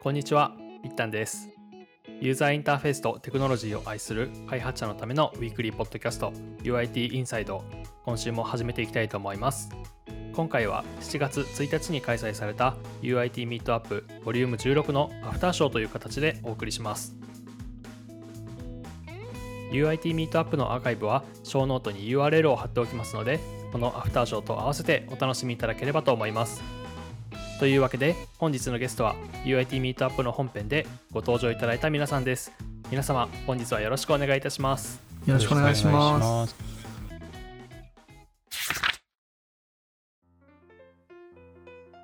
[0.00, 0.52] こんにちは、
[0.84, 1.48] 一旦です。
[2.20, 6.32] ユーザーインターフェースとテクノロジーを愛する開発者のためのウィークリーポッドキャスト
[6.62, 7.64] UIT インサイド
[8.04, 9.70] 今週も始めていきたいと思います。
[10.34, 17.16] 今回は7月1日に開催された UIT ミートアップボリューム16のアフターショーという形でお送りします。
[19.72, 23.40] UIT ミートアップのアーカイブはショーノートに URL を貼っておきますので
[23.72, 26.77] このアフターショーと合わせてお楽しみいただければと思います。
[27.58, 32.52] というわけで本日のゲストは UIT ミートアップの本編でご登場いただいた皆さんです。
[32.88, 35.00] 皆様本日はよろしくお願いいたします。
[35.26, 36.54] よろしくお願いします。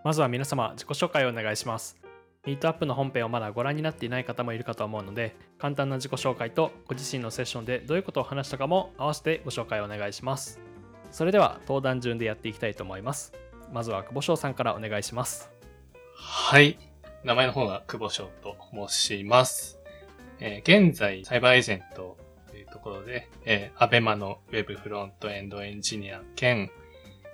[0.03, 1.97] まずは皆様自己紹介をお願いします。
[2.45, 10.61] ミートアップの本編をまだご覧になっていない方もいるかと思うので簡単な自己紹介とご自身のセッションでどういうことを話したかも合わせてご紹介お願いします。
[11.15, 13.33] それでは登壇順でやっていきたいと思います
[13.73, 15.51] まずは久保翔さんからお願いします
[16.17, 16.79] はい。
[17.25, 18.57] 名前の方が久保翔と
[18.89, 19.79] 申します。
[20.41, 22.17] えー現在、サイバーエージェント
[22.51, 26.71] というところで、えー、 ABEMA のウェブフロントエンドエンジニア兼、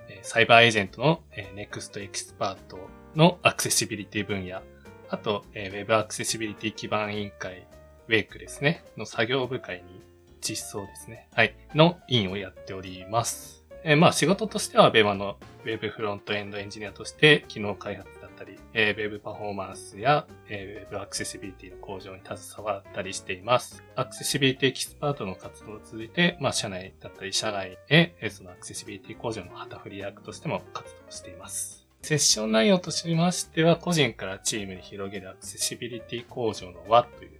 [0.09, 2.79] えーサイバーエージェントの、えー、ネクストエキスパート
[3.15, 4.61] のアクセシビリティ分野、
[5.09, 7.67] あと、えーウェブアクセシビリティ基盤委員会、
[8.07, 10.01] WAIC ですね、の作業部会に
[10.41, 13.60] 実装ですね、はい、の委員をやっております。
[13.83, 23.83] えーまあ仕事としては、 ABEMA のウェブフロントエンドエンジニアとして、機能開発だったり、えーウェブパフォーマンスや、えーウェブアクセシビリティの向上に携わったりしています。
[23.95, 31.87] アクセシビリティエキスパートの活動を続いて、まあ、社内だったり、社外へ、えーそのアクセシビリティ向上の旗振り役としても活動しています。
[32.03, 37.31] セッション内容としましては、個人からチームに広げるアクセシビリティ向上の輪という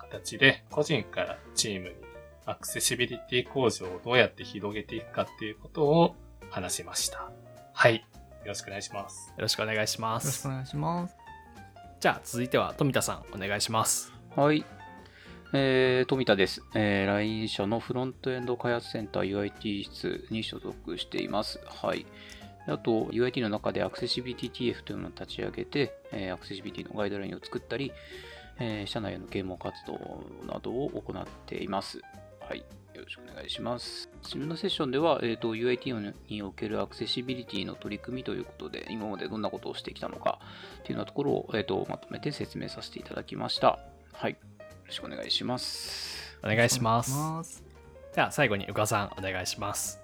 [0.00, 1.94] 形で、個人からチームに
[2.46, 6.14] アクセシビリティ向上をどうやって広げていくかっていうことを
[6.50, 7.30] 話しました。
[7.72, 7.96] はい。
[7.96, 9.28] よろしくお願いします。
[9.30, 11.16] よろしくお願いしまよろしすくお願いします。
[12.00, 14.64] じゃあ続いては富田さんお願いしますはい。
[15.54, 16.62] えー、富田です。
[16.74, 21.60] えー、LINE 社のフロントエンド開発センター UIT 室に所属しています。
[21.64, 22.04] はい。
[22.66, 27.92] あと、UIT の中でアクセシビリティ TF というのを立ち上げて、えーアクセシビリティのガイドラインを作ったり、
[28.58, 32.00] えー社内への啓蒙活動などを行っています。
[32.48, 32.58] はい。
[32.58, 34.08] よろしくお願いします。
[34.22, 40.38] 自分のセッションでは、えー、と UIT におけるアクセシビリティの取り組みということで、今までどんなことをしてきたのか
[40.84, 43.78] というようなところを、えー、とまとめて説明させていただきました。
[44.12, 44.32] はい。
[44.32, 44.36] よ
[44.86, 46.24] ろしくお願いします。
[46.44, 47.64] お願いしますお願いします
[48.14, 50.00] じゃあ最後に宇賀さんお願いします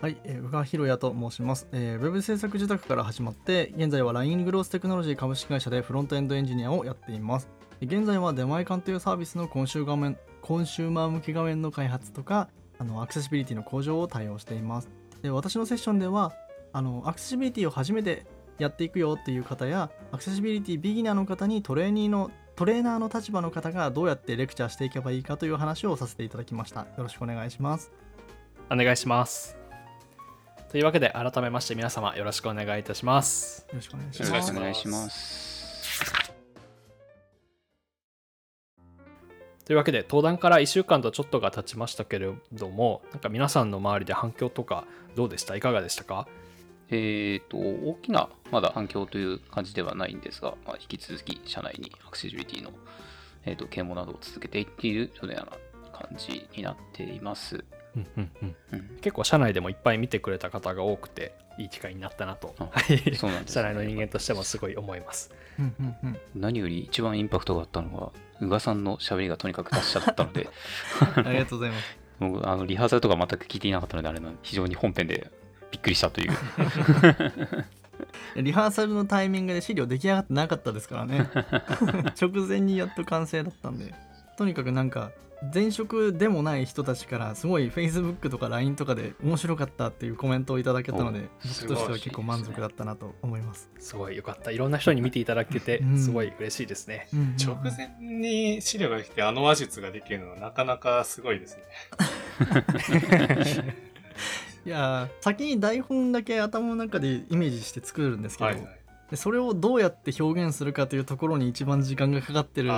[0.00, 7.48] はい、えー宇賀博也と申します、えーウェブ制作受託から始まって、現在は LINE グローステクノロジー株式会社でフロントエンドエンジニアをやっています。
[7.80, 14.90] 現在は出前館というサービスのコンシュ画面コンシューマー向け画面の開発とか、あのアクセシビリティの向上を対応しています。
[15.22, 16.34] で私のセッションでは
[16.74, 18.26] あの、アクセシビリティを初めて
[18.58, 26.80] やっていくよっていう方や、アクセシビリティビギナーの方にトレーニーのトレーナーの立場の方がどうやってレクチャーしていけばいいかという話をさせていただきました。
[26.80, 27.90] よろしくお願いします。
[28.70, 29.56] お願いします
[30.70, 34.32] というわけで改めまして皆様よろしくお願いいたしますよろしくお願いしよます。
[34.34, 35.53] ろしくお願いします。
[39.64, 45.56] というわけで登壇から1週間とちょっとが経ちましたけれどもなんか皆さんの周りで反響とかどうでした？
[45.56, 46.28] いかがでしたか？
[46.90, 52.72] えっ、と、大きなまだ反響という感じではないんですが、まあ、引き続き社内にアクセシビリティの、
[53.46, 55.46] えー、と啓蒙などを続けていっているような
[55.92, 57.64] 感じになっています。
[59.00, 62.54] 結構社内でもいっぱい見てくれた方が多くていい機会になったなと。
[62.58, 63.16] あはい。
[63.16, 65.30] そうなんです社内の人間としてもすごい思います。
[65.58, 66.18] うんうんうん。
[66.34, 70.48] 何より一番インパクトがあったのが、宇賀さんの喋りがとにかく達者だったので、
[71.16, 71.98] ありがとうございます。
[72.20, 75.30] 僕あのリハーサルとか全く聞いていなかったので、あれな非常に本編で
[75.70, 76.32] びっくりしたという。
[78.36, 81.28] リハーサルのタイミングで資料出来上がってなかったですからね。
[82.20, 83.94] 直前にやっと完成だったんで。
[84.36, 85.12] とにかくなんか
[85.52, 93.68] 前職でもない人たちからすごい Facebook とか LINE とかで面白かったっていうコメントをいただけたのでお僕としては結構満足だったなと思います。
[93.78, 101.62] すごいよかったいろんな人に見ていただけてうんすごい嬉しいですね、うんうんうん直前に資料ができてあの話術ができるのはなかなかすごいですね。
[104.64, 108.83] いやー先に台本だけ頭の中でイメージして作るんですけど、はいはい。
[109.10, 112.74] でそれをどうやって表現するかというところに一番時間がかかってるか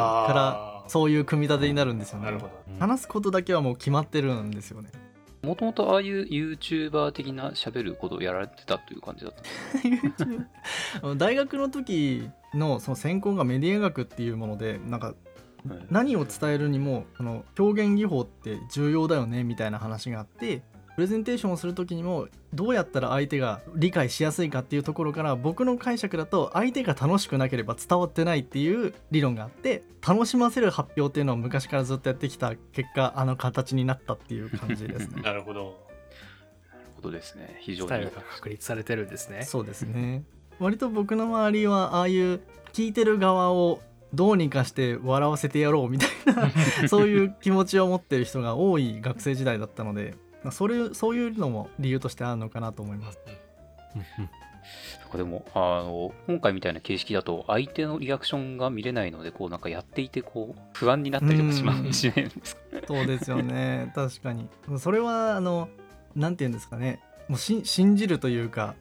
[0.84, 2.24] らそういう組み立てになるんですよね。
[2.26, 2.52] なるほど。
[2.78, 4.90] 話すことだけはもう決まってるんですよね。
[5.42, 9.34] もともとああいう YouTuber 的な喋ることをやられてたという感じだっ
[11.00, 15.14] た 大学の時のその専攻がメディア学っていうものでなんか
[15.90, 20.62] 何を伝えるにもその表現技法って重要だよねみたいな話があって
[20.96, 35.86] プレゼンテーションをする時にもどうやったら相手が理解しやすいかっていうところから僕の解釈だと相手が楽しくなければ伝わってないっていう理論があって楽しませる発表っていうのを昔からずっとやってきた結果あの形になったっていう感じですね なるほど。
[36.72, 37.58] なるほどですね。
[37.60, 38.06] 非常に。
[38.34, 39.42] 確立されてるんですね。
[39.42, 40.24] そうですね
[40.58, 42.40] 割と僕の周りはああいう
[42.72, 43.82] 聞いてる側を
[44.14, 46.50] どうにかして笑わせてやろうみたいな
[46.88, 50.14] そういう気持ちを持ってる人が多い学生時代だったので
[50.46, 53.18] まあそれそういうのも理由としてあるのかなと思います。
[55.00, 61.92] なんかでも、あの、今回みたいな形式だと、相手のリアクションが見れないので、こう、なんかやっていて、こう、不安になったりとかしまうん。
[61.92, 62.62] しないんですか？
[62.88, 63.92] そうですよね。
[63.94, 64.48] 確かに。
[64.78, 65.68] それはあの
[66.16, 67.00] なんて言うんですかね。
[67.28, 68.74] もうし信じるというか。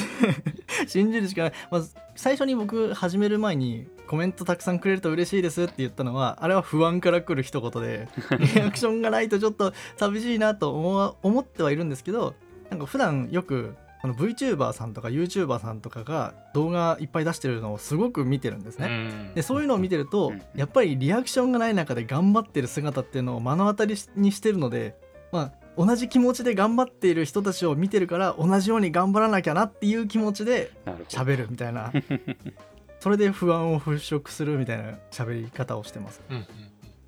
[0.86, 1.82] 信じるしかない、まあ、
[2.14, 8.08] 最初に僕始める前にコメントたくさんくれると嬉しいですって言ったのはあれは不安から来る一言で
[8.54, 12.34] リアクションがないとちょっと寂しいなと思ってはいるんですけど
[12.70, 18.86] なんか普段よくあの VTuber さんとか YouTuber さんとかが動画いっぱい出してるのをすごく見てるんですね。
[18.86, 24.96] うんでそういうのを見てると、うんやっぱりリアクションがない中で頑張ってる姿っていうのを目の当たりにしてるので、
[25.32, 30.70] まあ、同じ気持ちで頑張っている人たちを見てるから同じように頑張らなきゃなっていう気持ちで。
[31.08, 31.92] 喋るみたいな
[33.00, 36.20] それで不安を払拭するみたいな喋り方をしてます。
[36.30, 36.46] うんうん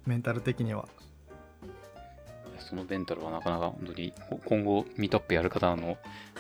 [0.09, 0.89] メンタル的には。
[2.59, 5.97] そのベンタルはなかなか本当にこ今後ミートアップやる方の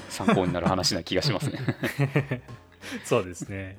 [0.09, 1.59] 参考になる話な気がしますね。
[3.05, 3.79] そうですね。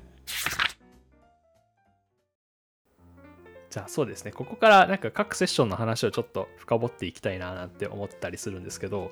[3.69, 9.11] じゃあそうですね、ここからなんか各セッションの話をちょっと深掘っていきたいななんて思ってたりするんですけど、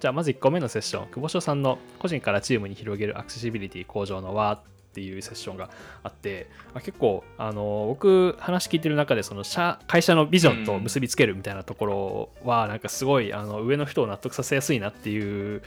[0.00, 4.62] じゃあまず1個目のセッション、久保翔さんの個人からチームに広げるアクセシビリティ向上の輪
[4.94, 5.70] っていうセッションが
[6.04, 15.62] あって、まあ結構あの僕話聞いてる中でその社会社のビジョンと結びつけるみたいなところはなんかすごいあの上の人を納得させやすいなっていう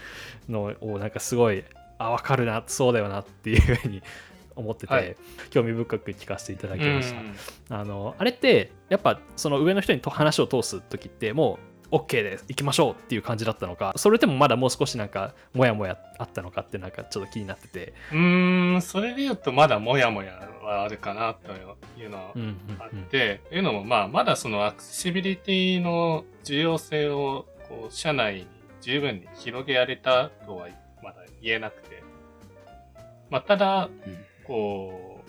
[0.47, 1.65] のをなんかすごい
[1.97, 4.01] あ分かるなそうだよなっていうふうに
[4.56, 5.15] 思ってて、はい。
[5.50, 7.81] 興味深く聞かせていただきました、うん。
[7.81, 12.45] あのあれってやっぱその上の人にと話を通す時ってもう OK です。
[12.48, 17.94] 行きましょうっていう感じだったのかそれでもまだもう少しなんかモヤモヤあったのかってなんかちょっと気になってて。
[18.12, 21.51] うーん、それで言うとまだもやもやはあるかなと
[22.00, 28.48] いうのはうんうんあって、というのもまあまだそのアクセシビリティの重要性をこう社内に
[28.81, 30.68] 十分に広げられたとは
[31.04, 32.04] まだ言えなくて、
[33.30, 34.18] まあただ、うん。
[34.45, 35.22] こ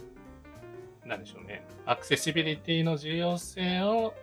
[1.05, 1.66] う、なんでしょうね。
[1.87, 4.14] アクセシビリティの重要性を、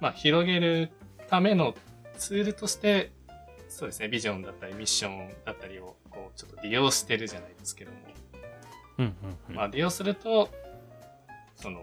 [0.00, 0.90] まあ、広げる
[1.28, 1.74] ための
[2.18, 3.12] ツールとして、
[3.68, 7.96] そうですね、ビジョンだったりミッションだったりを、こう、ちょっと利用してるじゃないですけども、
[8.98, 10.48] うんうんうんまあ、利用すると、
[11.56, 11.80] その、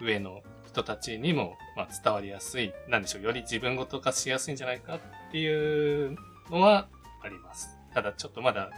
[0.00, 5.00] 上の人たちにも、まあ、伝わりやすい、なんでしょう、より自分ごと化しやすいんじゃないかっ
[5.30, 6.16] ていう
[6.50, 6.88] のは
[7.22, 7.78] あります。
[7.94, 8.70] ただ、ちょっとまだ、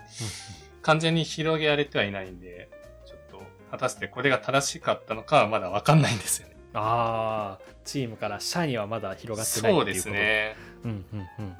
[0.82, 2.68] 完全に広げられてはいないんで、
[3.06, 6.53] ちょっと、果たしてこれが正しかったのかはまだわかんないんですよね。
[6.74, 10.10] ああチームから社にはまだ広がってないっていうこと。
[10.10, 10.56] ですね。
[10.84, 11.56] うんうんうん。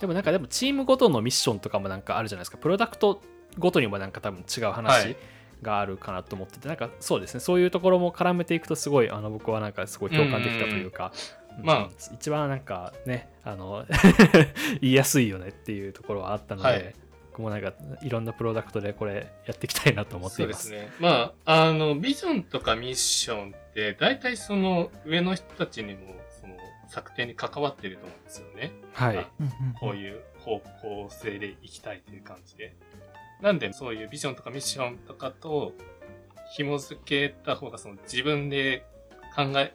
[0.00, 2.58] でもなんかでもチームごとのミッションとかもなんかあるじゃないですか。
[2.58, 3.20] プロダクト
[3.58, 5.16] ごとにもなんか多分違うは話い
[5.62, 7.40] があるかなと思ってて、なんかそうですね。
[7.40, 11.12] そういうところも絡めていくとすごいあの僕はなんかすごい共感できたというか、
[11.58, 11.64] うん。
[11.64, 11.88] まあ。
[12.14, 13.86] 一番なんかねあの
[14.80, 16.94] 言いやすいよねっていうところはあったので、はい
[17.36, 20.70] 僕もなんかいろんなプロダクトでこれやっていきたいなと思ってそいうます。
[20.70, 20.90] ですね。
[21.00, 26.56] まあ、あの、ビジョンとかミッションって、大体その上の人たちにも、その、
[26.88, 28.72] 策定に関わってると思うんですよね。
[28.94, 29.28] はい、あ
[29.78, 32.74] こういう方向性でいきたいという感じで。
[33.42, 35.74] なんで、そういうビジョンとかミッションとかと
[36.54, 38.86] 紐付けた方が、その自分で
[39.34, 39.74] 考え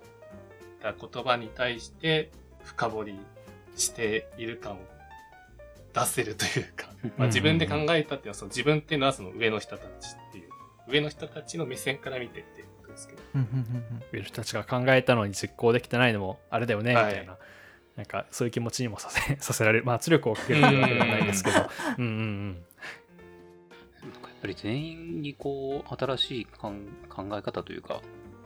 [0.82, 2.32] た言葉に対して
[2.64, 3.20] 深掘り
[3.76, 4.78] している感を
[5.94, 10.50] 出せるというか、 まあ、自分で考えたっていうのは、その自分っていうのはその上の人たちっていう、
[10.88, 13.22] 上の人たちの目線から見てっていうことですけど。
[14.12, 17.14] 上の人たちが考えたのに実行できてないのもあれだよねみはい。
[17.14, 17.38] たいな、
[17.98, 21.58] なんかそういう気持ちにもさせ させられる、まあ、圧力をかけるわけではないですけど。
[21.98, 22.66] うんうんうん。
[24.04, 26.74] やっぱり全員にこう新しい考
[27.10, 28.02] 考え方というか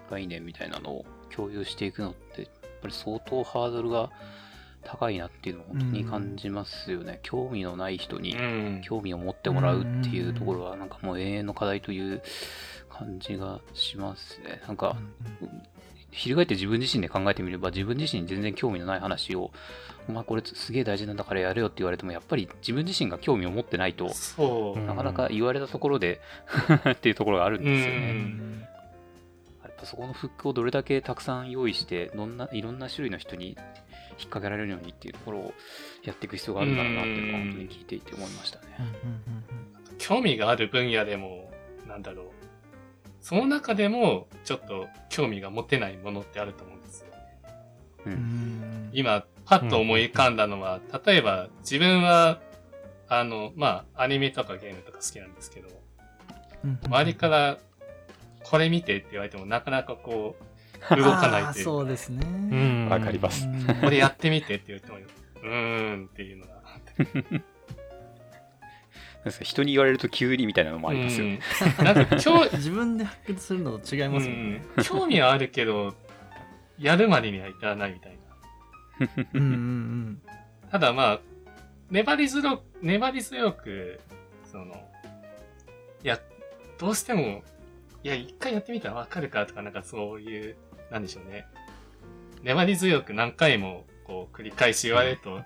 [0.09, 4.11] 概念みたいなのを共有していくのってやっぱり相当ハードルが
[4.85, 7.19] 高いなっていうのを本当に感じますよね。
[7.23, 8.81] 興味のない人にうん。
[8.83, 12.21] 興味を持ってもらうっていうところはなんかもう永遠の課題という
[12.89, 14.61] 感じがしますね。
[14.67, 14.95] なんか
[16.11, 19.51] 翻って自分自身で考えてみれば自分自身に全然興味のない話を
[20.07, 24.13] お前これすげえ大事なんだからやれよって言われてもやっぱり自分自身が興味を持ってないと
[24.87, 26.21] なかなか言われたところで
[26.89, 28.74] っていうところがあるんうですよね。
[29.85, 33.57] そこのフックをどれだけたくさん用意してどんないろんな種類の人に引っ
[34.17, 35.53] 掛けられるようにっていうところを
[36.03, 38.65] やっていく必要があるんだろうなっていうのは本当に聞いていて思いましたね。
[39.97, 41.51] 興味がある分野でも、
[41.87, 42.25] なんだろう。
[43.21, 47.07] その中でも、ちょっと興味が持てないものってあると思うんですよ。
[48.05, 48.09] う。
[48.09, 52.39] うんん今、パッと思い浮かんだのは、例えば自分は、
[53.07, 55.69] あの、まあ、アニメとかゲームとか好きなんですけど、
[56.85, 57.57] 周りから、
[58.45, 60.45] これ見てって言われても、なかなかこう、
[60.95, 62.19] 動かないというそうですね。
[62.25, 62.89] うん。
[62.89, 63.47] わかります。
[63.47, 63.65] うん。
[63.81, 66.53] これやってみてって言っても、うーんっていうのが。
[69.25, 71.39] ですね人に言われると急にみたいなのもありますよね。
[71.79, 71.85] うん。
[71.85, 74.63] なんか、興 自分で発掘するのと違いますよね。
[74.77, 74.83] うん。
[74.83, 75.95] 興味はあるけど、
[76.77, 78.17] やるまでには至らないみたい
[78.99, 79.07] な。
[79.33, 80.21] うんうんうん。
[80.69, 81.19] ただまあ、
[81.89, 83.99] 粘り強く、粘り強く、
[84.51, 84.87] その、
[86.03, 86.19] いや、
[86.77, 87.43] どうしても、
[88.05, 90.55] いや、一回やってみたらわかるかとか、なんかそういう、
[90.91, 91.47] なんでしょうね。
[92.43, 95.41] 粘り強く何回も、こう、繰り返し言われると、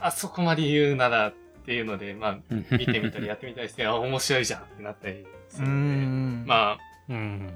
[0.00, 1.34] あそこまで言うならっ
[1.66, 2.38] ていうので、まあ、
[2.70, 6.78] 見てみたりやってみたりして、あ、面白いじゃんってなったりすうるので、んまあ、
[7.10, 7.50] うん。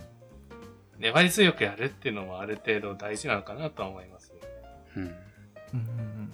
[0.98, 4.34] 粘り強くやるっていうのもある程度大事なのかなとは思います。
[4.96, 5.10] うんうん
[5.72, 6.32] うん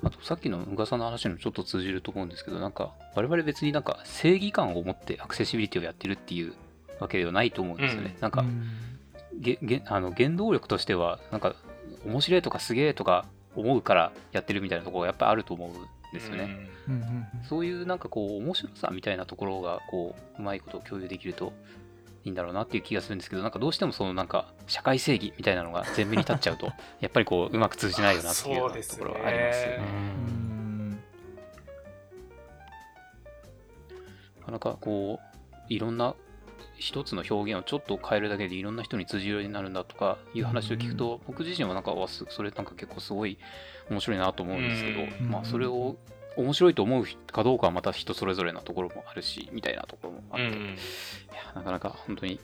[0.00, 6.54] あとさっきの宇賀さんの話にもちょっと通じると思うんですけど、なんか我々別になんか正義感を持ってアクセシビリティをやってるっていう
[7.00, 8.12] わけではないと思うんですよね。
[8.14, 8.44] うんなんか、
[9.38, 11.54] げげあの原動力としては、なんか
[12.04, 15.72] 面白いとかすげえとか思うからやってるみたいなところがやっぱりあると思うん
[16.12, 16.68] ですよね。
[17.48, 21.52] そういうなんかこう面白さみたいなところがこううまいことを共有できると
[22.24, 29.76] いいんだろうなっていう気がするんですけどなんかどうしてもそのなんか社会正義みたいなのが前面に立っちゃうと やっぱりこううまく通じないよなっていうようなところはありますよね。
[29.78, 30.28] うん
[34.40, 35.38] なかなかこう
[35.68, 36.14] いろんな
[36.78, 43.38] 一つの表現をちょっと変えるだけでいろんな人に通じるようになるんだとかいう話を聞くと、僕自身はなんかわすそれなんか結構すごい
[43.90, 45.96] 面白いなと思うんですけど、うんまあそれを
[46.36, 50.66] 面白いと思うかどうかはまた人それぞれなところもあるしみたいなところもあって、いうん。
[51.34, 52.38] やなかなか本当に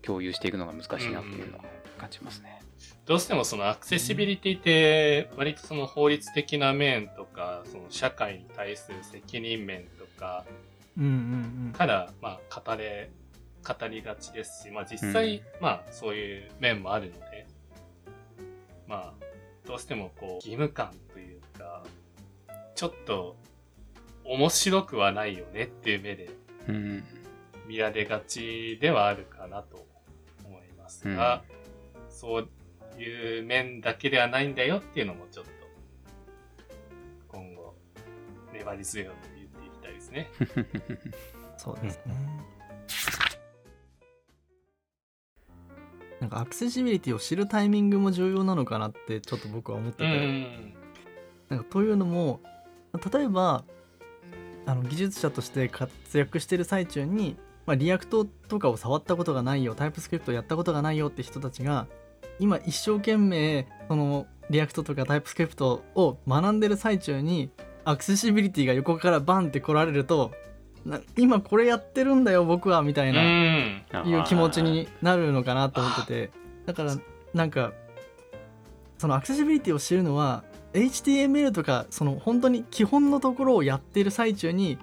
[0.00, 1.64] 共有していくのが難しいなっていうのは
[1.98, 2.62] 感じますね。
[3.06, 10.46] どうしてもそのアクセシビリティって、割とその法律的な面とか、その社会に対する責任面とか
[10.96, 11.08] うんう
[11.70, 13.10] んから、まあ、語れ、
[13.64, 15.42] 語りがちですし、まあ実際、うん。
[15.60, 17.46] まあそういう面もあるので、
[18.86, 19.24] まあ、
[19.66, 21.82] どうしてもこう、義務感というか、
[22.74, 23.36] ちょっと
[24.24, 26.28] 面白くはないよねっていう目で
[26.68, 27.04] うん。
[27.66, 29.86] 見られがちではあるかなと
[30.44, 31.42] 思いますが、
[32.10, 32.48] そう
[33.00, 35.50] いう面だけではないんだよっていうのもちょっと
[37.28, 37.74] 今後
[38.52, 40.28] 粘り強く言っていきたいですね。
[41.56, 42.14] そうですね
[46.20, 50.74] なんかアクセシビリティを知るタイミングも重要なのかなってちょっと僕は思ってて、ん。
[51.48, 52.40] なんかというのも
[53.12, 53.64] 例えば
[54.66, 61.86] あの技術者として活躍してる最中に、まあ、 React とかを触ったことがないよ TypeScript やったことがないよって人たちが
[62.38, 67.50] 今一生懸命その React とか TypeScript を学んでる最中に
[67.84, 70.32] アクセシビリティが横からバンって来られると
[71.16, 73.82] 今これやってるんだよ僕はみたいな、うん。
[74.04, 76.30] いう気持ちになるのかなと思ってて
[76.66, 76.96] だから
[77.32, 77.72] なんか
[78.98, 84.78] そのアクセシビリティを知るのは HTML とかその本当に基本のところをやっている最中に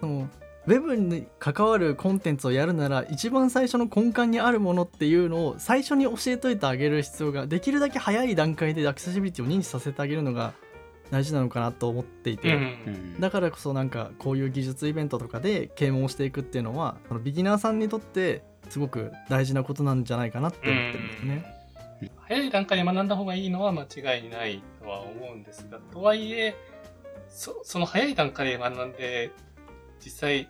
[0.00, 0.28] その
[0.66, 10.54] ウェブに関わるコンテンツをやるなら一番最初の根幹にあるものっていうのを最初に教えといてあげる必要ができるだけ早い段階でアクセシビリティを認知させてあげるのが
[11.10, 21.56] 大事なのかなと思っていて、うんうんだからこそなんかこういう技術イベントとかで啓蒙していくっていうのはそのビギナーさんにとってすごく大事なことなんじゃないかなって思ってるんですね。
[22.20, 26.54] 早い段階で学んだ方がいいのは間違いないとは思うんですが、とはいえ、
[27.28, 29.30] そその早い段階で学んで、
[30.04, 30.48] 実際、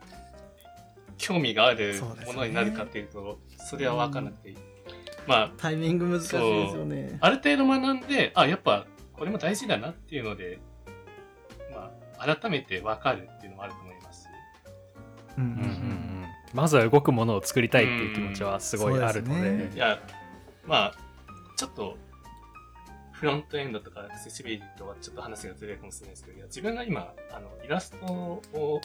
[1.18, 1.94] 興味がある
[2.26, 4.56] ものになるかっていうと、それは分からなくていい。
[5.26, 7.18] まあ、タイミング難しいですよね。
[7.20, 8.86] ある程度学んで、あ、やっぱ
[9.18, 10.58] これも大事だなっていうので、
[11.72, 14.22] まあ、改めて分かるっていうのもあると思います。
[14.22, 14.28] し。
[15.38, 16.26] うんうんうん。
[16.52, 19.34] まずは動くものを作りたいっていう気持ちはすごいあるので。
[19.34, 19.72] そうですね。
[19.74, 19.98] いや、
[20.66, 20.94] まあ、
[21.56, 21.96] ちょっと、
[23.12, 28.80] フロントエンドとかアクセシビリティとはちょっと話がずれるかもしれないですけど、いや自分が今、あの、イラストを、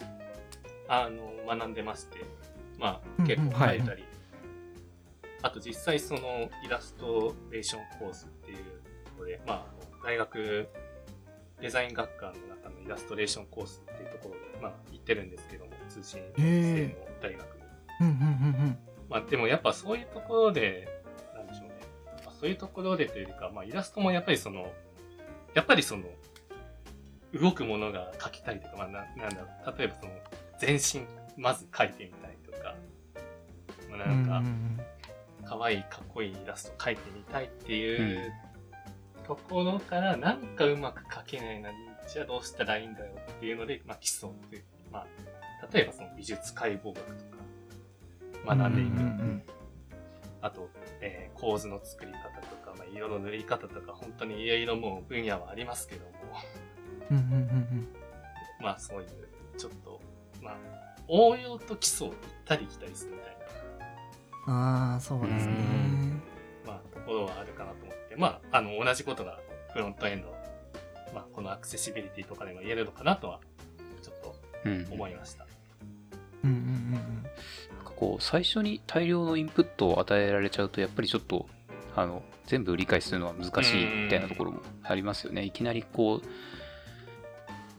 [0.88, 2.20] あの、学んでまして、
[2.80, 4.06] まあ、結構描いたり、
[5.44, 8.58] あと実際そのイラストレーションコースっていう
[9.06, 10.68] ところで、まあ、大学
[11.62, 17.62] デザイン学科の中のイラストレーションコースっていうところで、まあ、行ってるんですけども、通信制の大学に。
[18.02, 18.16] うんうんう
[18.68, 18.78] ん
[19.10, 20.88] まあでもやっぱそういうところで、
[21.36, 21.76] なんでしょうね
[22.40, 24.72] そういうところでというか、まあイラストもやっぱりその、
[25.54, 26.06] やっぱりその、
[27.34, 30.14] 動くものが描きたいとか、まあななんだろう、例えばその、
[30.60, 31.06] 全身、
[31.36, 32.76] まず描いてみたいとか、
[33.90, 34.82] まあ、なんか、うんうん
[35.44, 38.32] 可愛いかっこいいイラスト描いてみたいっていう
[39.28, 41.70] ところから、なんかうまく描けないな、
[42.08, 45.08] じゃあどうしたらいいんだよっていうので、まあ基礎っていう、まあ、
[45.74, 47.04] 例えばその美術解剖学と
[48.46, 48.90] か、学んでいく。
[48.90, 49.44] うんうんうん
[50.44, 50.70] あと、
[51.02, 56.12] えー構図の作り方とか、まあ、色の塗り方とか、本当にいろいろもう分野はありますけども、
[57.12, 57.88] うんうんうん
[58.60, 59.08] まあそういう、
[59.58, 60.00] ちょっと、
[60.42, 60.56] まあ、
[61.08, 65.54] 応用と基礎を行ったり来たりするみたいな、うんああそうですね。
[66.66, 69.40] まあ、ところはあるかなと思って、まあ、あの、同じことが
[69.74, 70.34] フロントエンド、
[71.14, 73.40] まあ、このアクセシビリティとかでも言えるのかなとは、
[74.02, 74.88] ちょっとうん。
[74.92, 75.46] 思いました。
[76.44, 81.48] うんうんうんなんかこう最初に大量のインプットを与えられちゃうとやっぱりちょっと
[81.96, 85.44] あの全部理解するのは難しいみたいなところもありますよね。
[85.44, 86.22] いきなりこう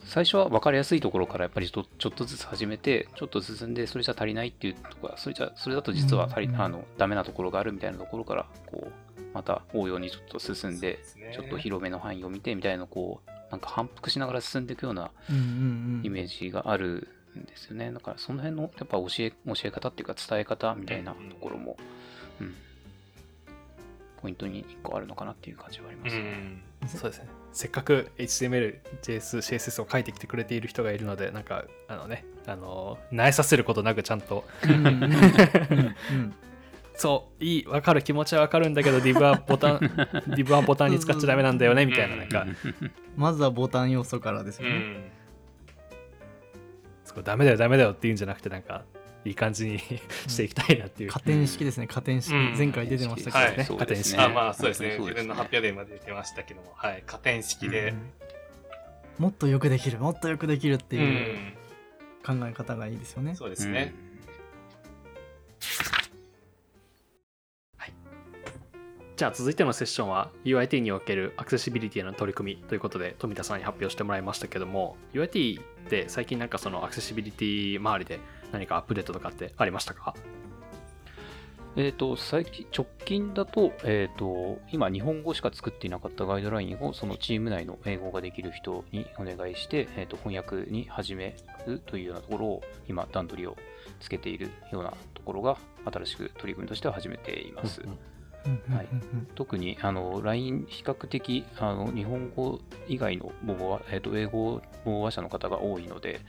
[0.04, 8.92] 最初は分かりやすいところからやっぱりちょっとちょっとずつ始めてちょっと進んでそれじゃ足りないっていうところそれじゃそれだと実は足り、うんうんあのダメなところがあるみたいなところからこう
[9.34, 17.08] また応用にちょっと進んでねちょっと広めの範囲を見てみたいなこうなんか反復しながら進んでいくようなうんうんうんイメージがある
[17.38, 17.90] んですよね。
[17.92, 21.76] だからその辺のやっぱ教え教え方っていうか伝え方みたいなところも、
[22.40, 22.54] うん、
[24.20, 26.22] ポイントに1個あるのかなっていう感じはありますね。
[26.82, 26.88] うん。
[26.88, 27.28] そうですね。
[27.52, 36.34] せっかく HTML、JS、CSS を書いてきてくれている人がいるので、なんか、あのね、あの、慣れさせることなくちゃんと、うんうんうんうん
[36.94, 39.78] そう、いい、わかる、気持ちはわかるんだけど、div はボタン、
[40.36, 42.46] div はボタンに使っちゃダメなんだよね、みたいな、なんか、
[43.16, 45.10] まずはボタン要素からですうよねん。
[47.04, 48.84] そうダメだよ、ダメだよって言うんじゃなくて、なんか、
[49.24, 49.78] いい感じに
[50.26, 51.10] していきたいなっていう。
[51.10, 54.22] 加点式ですね加点式うん前回出てましたけどはいねそうですね。
[54.22, 54.88] あまあそうですね。
[54.90, 57.04] 本当に自分の発表で今出てましたけども、はい。
[57.06, 58.12] 加点式でう、ん
[59.18, 61.00] もっとよくできるもっとよくできるってう。
[61.00, 61.52] いうん
[62.24, 63.92] 考え方がいいですよねそうですね。
[69.22, 78.18] じゃあ続いてのセッションは UIT におけるアクセシビリティの取り組みということで富田さんに発表してもらいましたけども UIT って最近なんかそのアクセシビリティ周りで
[78.50, 80.16] 何かアップデートとかってありましたか？
[81.76, 91.34] えっ、と、最近、直近だと、えっ、と、今、日本語しか作っていなかったガイドラインを、そのチーム内の英語ができる人にお願いして、えっ、と、翻訳に始め
[91.66, 93.56] るというようなところを、今、段取りを
[94.00, 95.56] つけているようなところが、
[95.90, 97.80] 新しく取り組みとしては始めています。
[97.80, 98.11] うんうん
[98.44, 98.88] はい
[99.34, 106.20] 特にあの LINE 比較的あの日本語以外の母語は、えー、と英語母話者の方が多いので、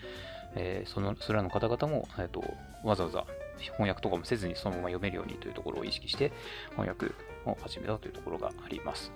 [0.56, 2.43] えーそのそれらの方々も、えー、と
[2.84, 3.26] わざわざ
[3.58, 6.32] 翻訳とかもせずにそのまま読めるようにというところを意識して
[6.71, 7.08] 翻訳
[7.45, 9.12] を始めたというところがあります。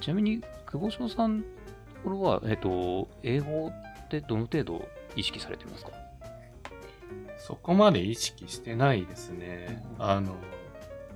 [0.00, 1.48] ちなみに久保翔さんのと
[2.04, 5.92] ころは、えー、と英語ってどの程度意識されてますか？
[7.38, 9.82] そこまで意識してないですね。
[9.98, 10.36] あの、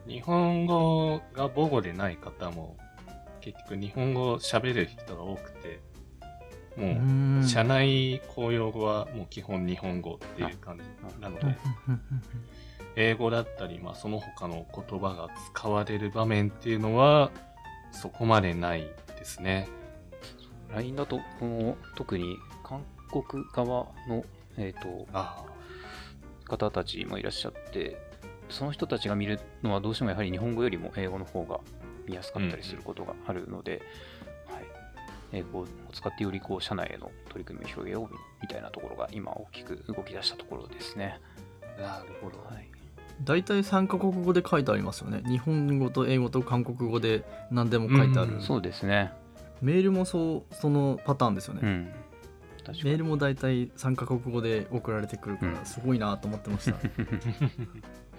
[0.07, 2.77] 日本語が母語でない方も、
[3.41, 5.81] 結局日本語を喋る人が多くて、
[6.77, 6.91] もう、
[7.41, 7.47] ん。
[7.47, 10.85] 社内公用語はもう基本日本語っていう感じ
[11.21, 11.57] なので、
[12.97, 17.31] 英語だったり、まあその他の言葉が使われる場面っていうのは、
[17.93, 18.89] そこまでない
[19.19, 19.69] ですね。
[20.75, 24.25] LINE だとこの特に韓国側の、
[24.57, 25.45] えー、とあ。
[26.53, 27.97] 方たちもいらっしゃって、
[28.53, 31.61] その人たちが見るのはどうしてもやはり日本語よりも英語の方が
[32.07, 33.83] 見やすかったりすることがあるので、
[34.47, 34.67] はい、
[35.33, 41.21] 英語を使ってよりこう社内への取り組みを広げようみたいなところが今大きく動き出したところですね。
[41.79, 42.39] あ、なるほど。
[42.39, 42.69] はい、
[43.23, 45.23] 大体3カ国語で書いてありますよね。
[45.29, 48.41] 日本語と英語と韓国語で何でも書いてある、うん。
[48.43, 49.13] そうですね。
[49.61, 51.93] メールもそうそのパターンですよね、うん。
[52.85, 55.55] メールも大体3カ国語で送られてくるかうん。
[55.55, 56.77] らすごいなと思ってました、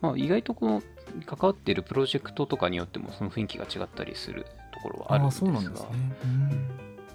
[0.00, 0.82] まあ、意外とこの
[1.24, 5.50] 関わっているプロジェクトとかによってもその雰囲気が違ったりするところはあるんですが。
[5.50, 6.68] ああそうなんですね、うん。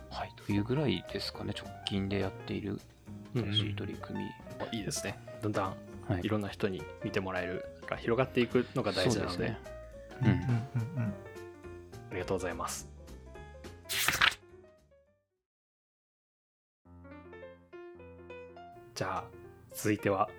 [0.10, 2.80] はい、というぐらいですかね、直近でやっている
[3.36, 4.26] 新しい取り組み。
[4.78, 5.18] いいですね。
[5.42, 5.76] だんだん
[6.08, 6.22] はい。
[6.24, 9.36] いろんな人に見てもらえるが広がっていくのが大事なので。
[9.36, 9.60] そうですね。
[10.22, 10.28] うん。
[10.28, 10.36] うん。
[10.36, 11.04] うん。
[11.06, 11.14] うん。
[12.12, 12.90] ありがとうございます。
[18.94, 19.24] じゃあ
[19.74, 20.30] 続いては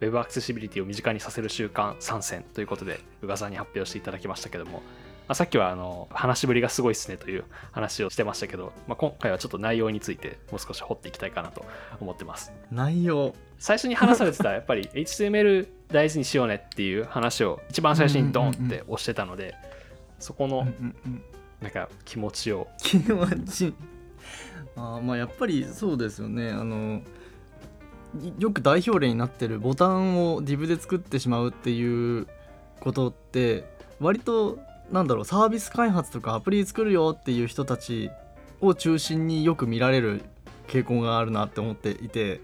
[0.00, 4.80] Web アクセシビリティを身近にさせる習慣参戦ということで宇賀さんに発表していただきましたけども、ま
[5.28, 11.64] あ、さっきはあの話しぶりがすごいですねという話をしてましたけど、まあ、今回はちょっと内容についてもう少し掘っていきたいかなと
[12.00, 12.52] 思ってます。
[12.70, 13.34] 内容。
[13.58, 19.54] 最初に話されてたやっぱり HTML 大事にしようねっていう話を一番最初にドンって押してたので、
[20.18, 20.66] そこの
[21.60, 22.68] なんか気持ちを。
[22.78, 23.74] 気持ち。
[24.76, 26.50] あーまあやっぱりそうですよね。
[26.50, 27.02] あのい
[28.38, 32.26] よく代表例になってるボタンを div で作ってしまうっていう
[32.80, 33.64] ことって
[34.00, 34.58] 割と
[34.90, 38.10] なんだろうサービス開発とかアプリ作るよっていう人たち
[38.60, 40.22] を中心によく見られる
[40.68, 42.40] 傾向があるなって思っていて。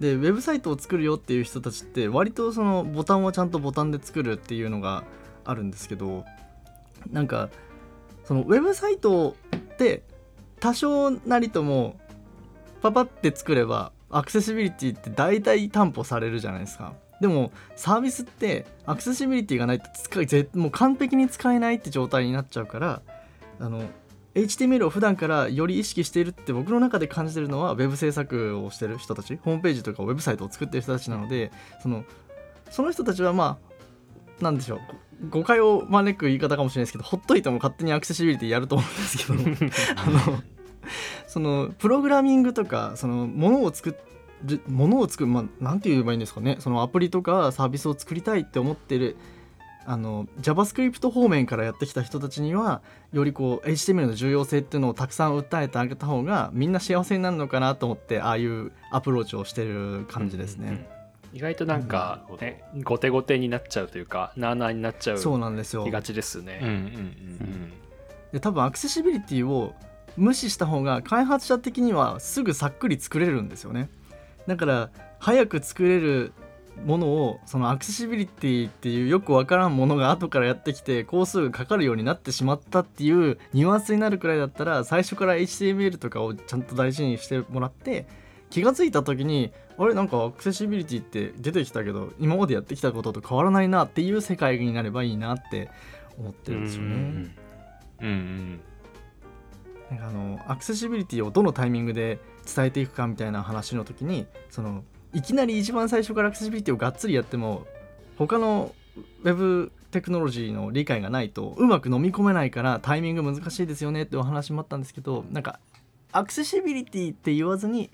[0.00, 5.04] でウェブサイトを作るよっていう人たちって割とそのボタンをちゃんとボタンで作るっていうのが
[5.44, 6.24] あるんですけど
[7.12, 7.50] なんか
[8.24, 10.02] そのウェブサイトって
[10.58, 12.00] 多少なりとも
[12.80, 16.94] パパって作ればアクセシビリティって大体担保されるじゃないですか。
[17.20, 23.02] でもサービスってアクセシビリティがないと使いぜもう完璧に使えないって状態になっちゃうから
[23.58, 23.84] あの
[24.34, 32.04] HTML を普段からより意識しているって僕の中で感じてるのはウェブ制作をしてる人たちホームページとかウェブサイトを作ってる人たちなのでその
[32.70, 33.58] その人たちはま
[34.40, 34.80] あなんでしょう
[35.28, 39.34] 誤解を招く言い方かもしれないですけどほっといても勝手にアクセシビリティやると思うんですけど
[40.00, 40.42] あの
[41.26, 43.96] そのプログラミングとかそのものを作
[44.44, 46.56] るものを作るまあなんて言えばいいんですかね。
[46.60, 49.16] そのアプリとかサービスを作りたいって思ってる
[49.86, 60.86] あの JavaScript 方面からやってきた人たちにはよりこう HTML の重要性っていうのをたくさん訴えてあげた方がみんな幸せになるのかなと思ってああいうアプローチをしてる感じですね。
[61.32, 62.36] 意外となんか、うん。
[62.38, 65.84] ね、後手後手になっちゃうというかなあなあになっちゃうそうなんですよ。
[65.84, 66.60] 気がちですうんうんね。
[66.62, 67.72] うん。
[68.32, 69.74] で多分アクセシビリティを
[70.16, 73.88] 無視した方が開発者的にはすぐさっくり作れるんですよね。
[74.46, 76.32] だから早く作れる
[76.84, 88.06] ものをそのアクセシビリティっていうよくわからんものが後からやってきて工数がかかるようになってしまったっていうニュアンスになるくらいだったら最初から HTML とかをちゃんと大事にしてもらって
[88.48, 95.70] 気がついた時にあれなんかアクセシビリティって出てきたけど今までやってきたことと変わらないなっていう世界になればいいなって
[96.18, 96.88] 思ってるんですよね。
[98.00, 98.60] うんうん。
[99.90, 102.18] なんかあのアクセシビリティをどのタイミングで
[102.54, 107.66] 伝えていくかみたいな話の時にそのいきなり一番最初からアクセシビリティをがっつりやっても
[108.16, 108.72] 他の
[109.22, 115.58] ウェブテクノロジーの理解がないとうまく飲み込めないからタイミング難しいですよねってお話もあったんですけどなんか
[116.12, 117.90] アクセシビリティって言わずに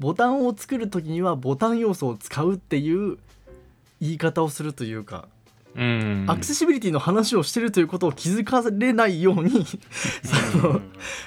[0.00, 3.18] ボタンを作る時にはボタン要素を使うっていう
[4.00, 5.28] 言い方をするというか
[6.26, 9.64] アクセシビリティの話をしてるということを気づかれないように
[10.50, 10.80] その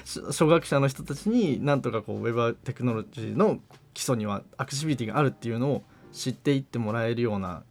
[0.04, 3.60] し初学者の人たちになんとかこうウェブテクノロジーの
[3.94, 7.62] 基礎にはアクセシビリティがあるっていうのを知っていってもらえるような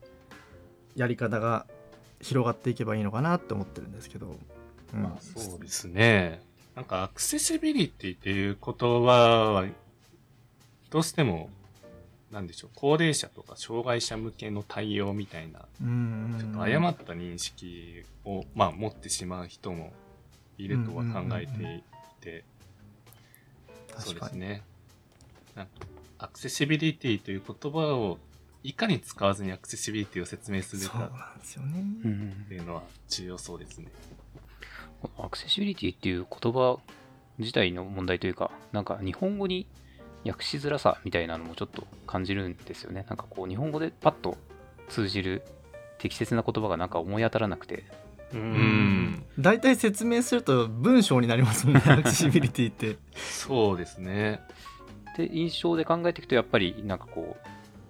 [0.96, 1.68] やり方が
[2.20, 4.36] 広がっていけばいいのかなって思ってるんですけど、
[4.94, 5.04] うん。
[5.04, 6.42] まあそうですね。
[6.76, 9.66] なんかアクセシビリティっていう言葉は、
[10.90, 11.50] どうしても、
[12.32, 19.92] なんでしょう、高齢者とか障害者向けの対応みたいな、うんちょっと誤った認識を、まあ持ってしまう人も
[20.58, 21.84] いるとは考えてい
[22.22, 22.46] て、
[23.98, 24.64] そう確かにですね。
[25.56, 25.72] なんか
[26.20, 28.18] アクセシビリティという言葉を
[28.64, 33.88] いかに使わずにアクセシビリティを説明するかなんですよね、うんっていうのは重要そうですね。
[35.02, 36.78] このアクセシビリティっていう言葉
[37.40, 39.68] 自体の問題というか、なんか日本語に
[40.26, 43.06] 訳しづらさみたいなのもちょっと感じるんですよね。
[43.08, 44.38] なんかこう日本語でパッと
[44.90, 45.44] 通じる
[45.98, 47.84] 適切な言葉がなんか思い当たらなくて、
[48.34, 49.26] ううんん。
[49.40, 54.42] 大体説明すると文章になりますもんね アクセシビリティってそうですね。
[55.18, 57.48] で印象で考えていくとやっぱりなんかこう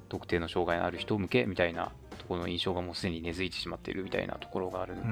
[0.10, 5.08] 特定の障害のある人向けみたいなところの印象がもうすでに根付いてしまっているみたいなところがあるので、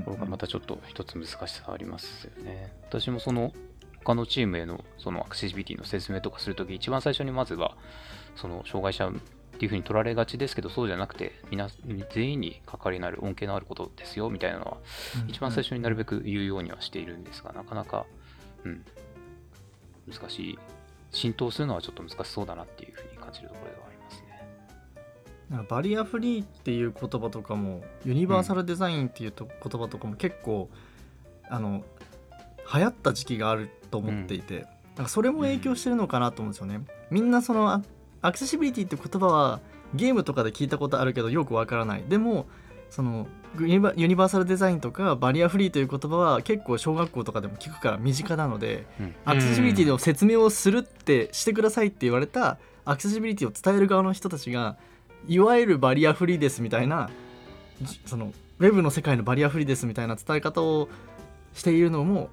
[0.00, 2.72] ところがまたちょっと一つ難しさがありますよね。
[2.88, 3.52] 私もその
[4.08, 7.76] 他のチームへのそのアクセシビリティの説明とかするとき、一番最初にまずは
[8.36, 9.12] その障害者っ
[9.58, 11.68] ていうふうに取られがちですけど、そうじゃなくて、みな
[12.14, 14.78] 全員に関わりのある恩恵のあることですよみたいなのは、
[15.26, 18.06] 一番最初になるべく言うようにはしているんですが、なかなか、
[18.64, 18.82] うん、
[20.10, 20.58] 難しい。
[21.10, 24.22] 浸透するのはちょっと難しそうだなっていうふうに感じるところではあります
[25.60, 25.66] ね。
[25.68, 30.70] バリアフリーっていう言葉とかもユニバーサルデザインっていうと言葉とかも結構、
[31.50, 31.84] あの
[32.72, 36.80] 流行った時期があると思っていて、なんかそれも影響してるのかなと思うんですよね。
[37.10, 37.82] みんなそのア
[38.20, 39.60] アクセシビリティって言葉は
[39.94, 42.04] ゲームとかで聞いたことあるけどよくわからない。
[42.08, 42.46] でも
[42.90, 43.26] その
[43.58, 54.76] ユニバユニバーサルデザインとかバリアフリーという言葉は結構小学校とかでも聞くから身近なので、うんアクセシビリティの説明をするってしてくださいって言われたアクセシビリティを伝える側の人たちが
[55.26, 57.10] いわゆるバリアフリーですみたいな
[57.82, 60.88] じそのウェブの世界のバリアフリーですみたいな伝え方を
[61.54, 62.30] しているのも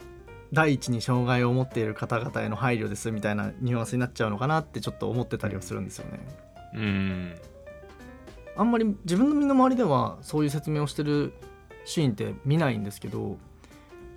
[0.56, 6.20] 第一に障害を持っている方々への配慮ですみたいなニュアンスになっちゃうのかなってちょっと思ってたりはするんですよね。
[6.74, 7.36] うん。
[8.58, 11.34] あんまり自分の身の回りではそういう説明をしてる
[11.84, 13.38] シーンって見ないんですけど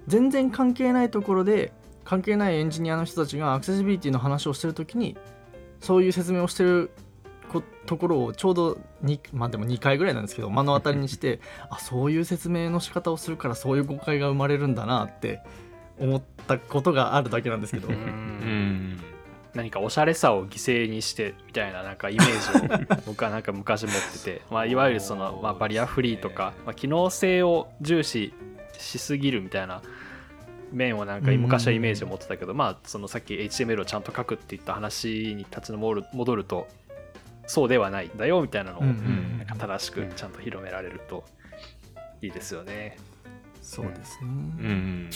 [0.07, 1.73] 全然関係ないところで
[2.05, 5.17] 関係ないエンジニアの人たちがアクセシビリティの話をしてる時に
[5.81, 6.91] そういう説明をしてる
[7.87, 15.43] ところをちょうど2まあでも2回ぐらいなんですけど目の当たりにして あそういう説明の仕方をするからそういう誤解が生まれるんだなって
[16.01, 17.89] 思ったことがあるだけなんですけど。
[17.89, 18.99] うん。
[19.55, 28.35] 何かおしゃれさを犠牲にしてみたいななんかイメージを僕はなんか昔持ってて、 まあ、いわゆるその、まあ、バリアフリーとか、まあ、機能性を重視
[28.79, 29.83] しすぎるみたいな
[30.71, 36.69] 面をなんか昔はイメージを持ってたけど、まあそのさっき HTML をちゃんと書くっていった話に立ち戻る戻ると
[37.47, 41.25] そうではないんだよみたいなのをなんか正しくちゃんと広められると
[42.21, 42.99] いいですよね。
[43.63, 45.11] そうですね、うん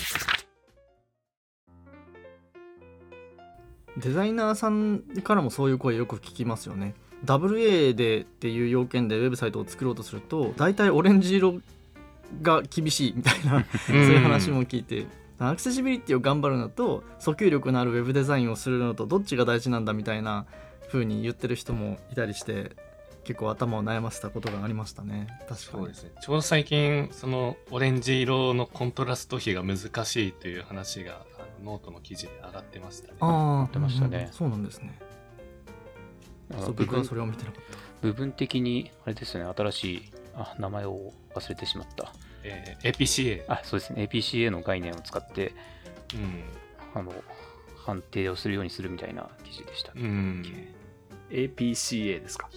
[3.97, 6.95] デザイナーさんからもそういう声よく聞きますよね。
[7.25, 11.61] WA でっていう要件でウェブサイトを作ろうとすると大体オレンジ色
[12.41, 15.05] が厳しいみたいなそういう話も聞いて
[15.39, 20.45] アクセシビリティを頑張るのと訴求力のあるウェブデザインをするのとどっちが大事なんだみたいな
[20.87, 22.71] 風に言ってる人もいたりして
[23.23, 25.27] 結構頭を悩ませたことがありましたね。
[25.47, 25.87] 確かに。
[25.87, 25.93] ね。
[26.21, 31.25] ちょうど最近、そのオレンジ色のコントラスト比が難しいという話が
[31.63, 33.13] ノートの記事で上がってましたね。
[33.19, 34.97] あ、上がってましたねそうなんですね
[36.75, 42.11] 僕はそれを見てなかった部分的に、あれですよね、新しい、あ、名前を忘れてしまった。
[42.43, 43.45] えー APCA。
[43.47, 45.53] あ、そうですね、APCA の概念を使って、
[46.13, 46.43] うん。
[46.93, 47.13] あの、
[47.77, 49.93] 判定をするようにするみたいな記事でした。
[49.95, 50.43] うん。
[51.29, 52.49] APCA ですか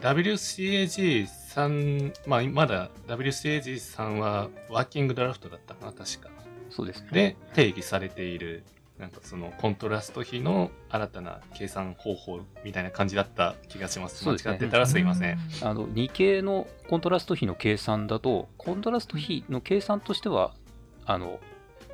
[0.00, 6.30] ？WCAG3、まあ、まだ WCAG3 はワーキングドラフトだったかな、確か。
[6.76, 7.08] そうですね。
[7.12, 8.62] で、定義されている、
[8.98, 14.22] なんかそのコントラスト比の新たな計算方法みたいな感じだった気がします。
[14.22, 14.52] そうですね。
[14.52, 15.38] 間違ってたらすいません。
[15.62, 20.52] あの2系のコントラスト比の計算だと、コントラスト比の計算としては、
[21.06, 21.40] あの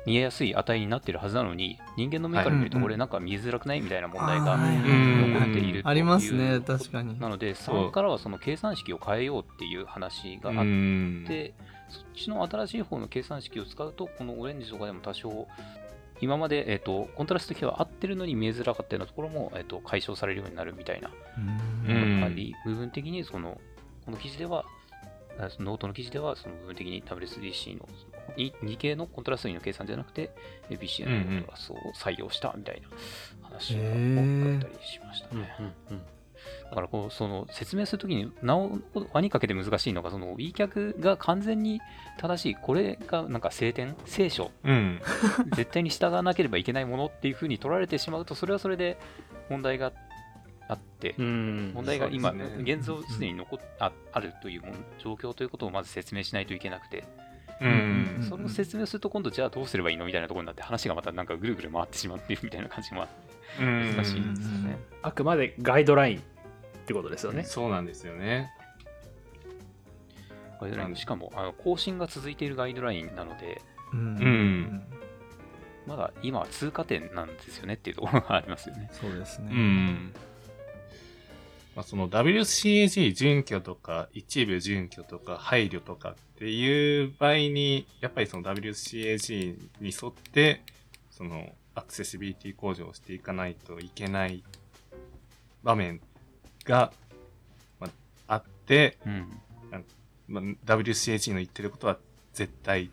[0.05, 2.83] 見えやすい値になってるはずなのに、人間の目から見ると、はい。
[2.83, 6.59] これなんか見えづらくないみたいな問題が残っているというありますね。
[6.59, 7.17] 確かに。
[7.19, 11.25] なので、そう3からはその計算式を変えようっていう話があっうん。
[11.27, 11.53] て、
[11.93, 15.47] そっちの新しい方の計算式を使うと、このオレンジとかでも多少、
[16.21, 21.11] 今まで、えっとコントラスト比は合ってるのに見えづらかったようなところも、えっと解消されるようになるみたいな。
[21.87, 22.23] うん。
[22.23, 23.59] あり、部分的にその、
[24.05, 24.65] この記事では、
[25.39, 30.31] あそのノートの記事では、その部分的に WSDC のその 2, 2系のコントラスト比の計算じゃなくて、
[30.69, 32.87] APCA のコントラストを採用したみたいな
[33.41, 35.73] 話がへー多かったりしましたね。
[36.69, 38.79] だからこう、その説明するときに、なお
[39.13, 41.81] 輪にかけて難しいのが、その w 脚が完全に
[42.17, 45.01] 正しい、これがなんか聖典、聖書、うん。
[45.55, 48.97] 絶対に従わなければいけないものっていうふうに取られてしまうと、それはそれで
[49.49, 49.91] 問題が
[50.67, 51.71] あって、うん。
[51.73, 52.45] 問題が今、ね。
[52.59, 57.03] 現像すでに残っああるというもん状況ということをまず説明しないといけなくて、
[57.61, 58.19] ううん。
[58.21, 58.25] ん。
[58.29, 63.95] それを説明すると今度じゃあどうすればいいのみたいなところになって話がまたなんかぐるぐる回ってしまっているみたいな感じもあってうん。
[63.95, 64.77] 難しいんですよね。
[65.01, 66.23] あくまでガイドライン
[66.83, 67.43] ってことですよね。
[67.43, 68.51] そうなんですよね。
[70.59, 74.83] ガイドラインしかもあの更新が続いているガイドラインなので、うんうん
[75.85, 78.89] まだ今は通過点なんですよねっていうところがありますよね。
[78.93, 80.13] そうですね、うん。
[81.75, 90.61] まあ、その WCAG 準拠とか一部準拠とか配慮とかっていう場合に、やっぱりその WCAG に沿って、
[91.11, 94.41] そのアクセシビリティ向上をしていかないといけない
[95.63, 95.99] 場面
[96.63, 96.91] が、
[97.79, 97.87] ま
[98.27, 99.39] あ、あって、うん。
[100.27, 101.97] まあ、WCAG の言ってることは
[102.33, 102.89] 絶対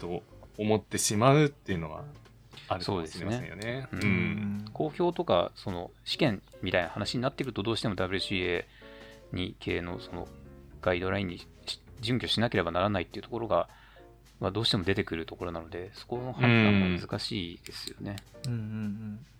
[0.00, 0.22] と
[0.58, 2.04] 思ってしまうっていうのは
[2.68, 3.86] あるかもしれませんよね。
[3.90, 4.06] そうですねう。
[4.06, 4.10] うん
[4.64, 8.64] ん公表とかその試験みたいな話になってくるとどうしても WCA
[9.32, 10.26] に系のその
[10.80, 11.48] ガイドラインにし
[12.00, 13.68] 準拠しなければならないっていうところが、
[14.40, 18.16] まあ、どうしても出てくるところなのでそこの判断が難しいですよね。
[18.46, 19.31] うんうんま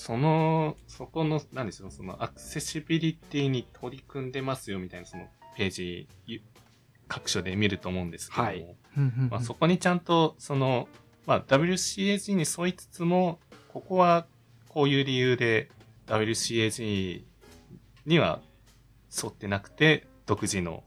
[0.00, 6.40] その、そこの、なんでしょう、そのアクセシビリティに取り組んでますよみたいなそのページ、ゆ
[7.06, 8.76] 各所で見ると思うんですけども、はい。
[9.30, 10.88] まあ、そこにちゃんと、その、
[11.26, 14.26] まあ、WCAG に沿いつつも、ここは
[14.70, 15.68] こういう理由で
[16.06, 17.22] WCAG
[18.06, 18.40] には
[19.22, 20.82] 沿ってなくて、独自の、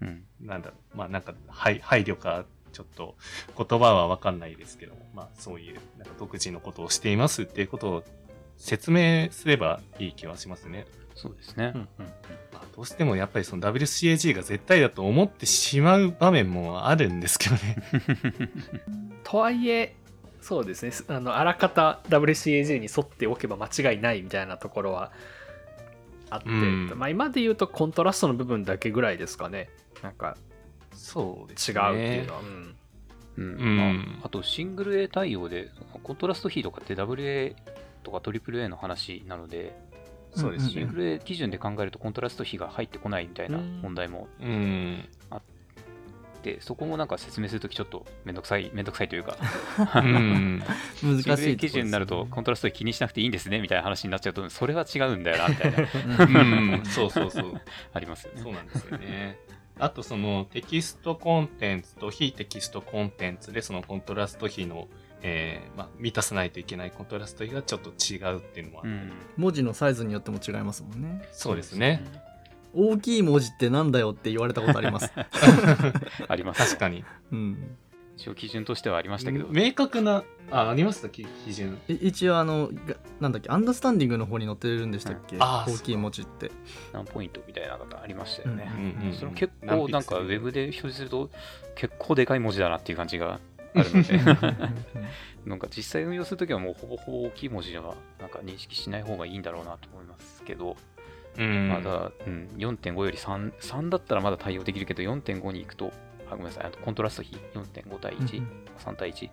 [0.00, 0.22] うん。
[0.40, 3.16] なんだろう、まあなんか配配慮か、ちょっと
[3.58, 8.04] 言葉はわかんないですけども、まあそういう、なんか独自のことをしていますっていうことを
[8.56, 10.86] 説明すればいい気はしますね。
[11.14, 11.72] そうですね。
[11.74, 11.80] うん。
[11.80, 12.06] うん。
[12.52, 17.76] まあどうしてもやっぱりその WCAG が絶対だと思ってしまう場面もあるんですけどね。
[19.22, 19.94] とはいえ
[20.40, 20.90] そうですね。
[20.90, 25.12] すあのあらかた WCAG に沿っておけば間違いないみたいなところは
[26.30, 26.92] あって、うん。
[26.96, 29.70] まあ、今で言うとコントラストの部分だけぐらいですかね。
[30.02, 30.36] なんか
[30.92, 31.80] そうです違ね。
[31.80, 32.76] うっていうのは、うん。
[33.36, 33.44] うん。
[33.44, 35.70] うんまあ、あとシングル A 対応で、
[36.02, 37.54] コントラスト比とかって WA
[38.04, 39.76] とか AAA の話なので、
[40.34, 40.96] そうですねシング。
[40.96, 45.08] ル A 基準で考えるとコントラスト比が入ってこないみたいなうん問題もうん。
[45.30, 45.40] あっ
[46.42, 49.36] て、そこもなんか説明するときちょっとめんどくさい、めんどくさいというか、
[49.96, 50.62] うん。
[51.02, 56.86] 難しい基準になるとコントラスト比気にしなくていいんですねみたいな話になっちゃうと、それは違うんだよなみたいな、うん。
[56.86, 57.60] そうそうそう。
[57.94, 58.42] ありますよね。
[58.42, 59.38] そうなんですよね。
[59.78, 64.86] あとそのテキストコンテンツと非テキストコンテンツでそのコントラスト比の、
[65.26, 72.04] えーまあ、満たさないといけないコントラスト比がちょっと違うっていうのは、うん文字のサイズによっても違いますもんねそうですね。。
[72.74, 75.10] 大きい文字ってなんだよって言われたことあります
[76.28, 76.60] あります。
[76.66, 77.04] 確かに。
[77.32, 77.76] うん
[78.16, 81.76] 一応基準としてはありましたけど、明確な、あ、ありましたき基準。
[81.88, 83.48] い一応あのがなんだっけ？
[83.50, 86.52] アンダースタンディングの方に載ってるんでしたっけ、あー大きい文字って
[86.92, 88.70] 何ポイントみたいなのがありましたよね。
[88.76, 91.28] うんうんそれも結何構なんかウェブで表示すると
[91.74, 93.40] 結構でかい文字だなっていう感じが
[93.74, 94.18] あるので。
[95.44, 100.76] なんか実際運用するときはもうほぼほぼ大きい文字はなんか認識しない方がいいんだろうなと思いますけど、
[101.38, 101.68] うん。
[101.68, 105.92] まだ、うん、4.5より3、3だったらまだ対応できるけど4.5に行くと、
[106.28, 107.36] あごめんなさい、あとコントラスト比。
[107.54, 108.46] 4.5対1、
[108.78, 109.30] 3対1。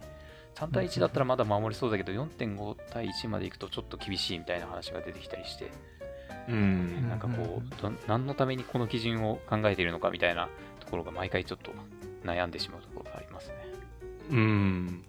[0.56, 5.72] 3対1だったらまだ守りそうだけど、4.5対1まで行くとちょっと厳しいみたいな話が出てきたりして、
[6.50, 7.10] うん。
[7.10, 10.50] なんかこう、ど何のためにこの基準を考えているのかみたいな
[10.80, 11.72] ところが毎回ちょっと
[12.26, 13.61] 悩んでしまうところがありますね。
[14.30, 15.04] うん。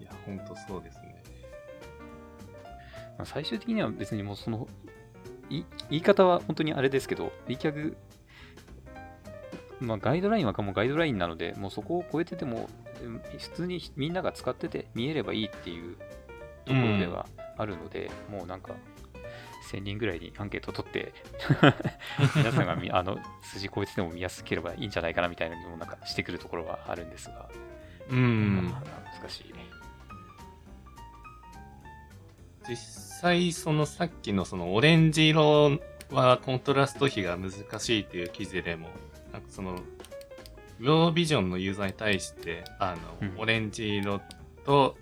[0.00, 1.22] いや、ほんとそうですね。
[3.18, 4.68] まあ最終的には別にもうその、
[5.48, 7.96] い言い方は本当にあれですけど、リキャグ、
[9.80, 12.68] まあガイドラインはもうガイドラインなので、もうそこを超えてても、
[13.02, 15.96] うん普通にみんなが使ってて見えればいいっていう
[16.66, 18.74] ところではあるので、もうなんか、
[19.70, 21.12] 1000人ぐらいにアンケートを取って、
[22.36, 27.48] 皆さんがみあの数字超えてても見やすければいいんじゃないかなみたいなのをなんかしてくるところはあるんですが、
[28.10, 28.68] うん。
[28.70, 28.82] まあ
[29.20, 29.54] 難しい。
[32.68, 35.78] 実際、そのさっきのそのオレンジ色
[36.10, 38.88] はコントラスト比が難しいっていう記事でも、
[39.32, 39.80] なんかその、
[40.78, 44.20] ウォービジョンのユーザーに対して、あの、うんオレンジ色
[44.64, 44.96] と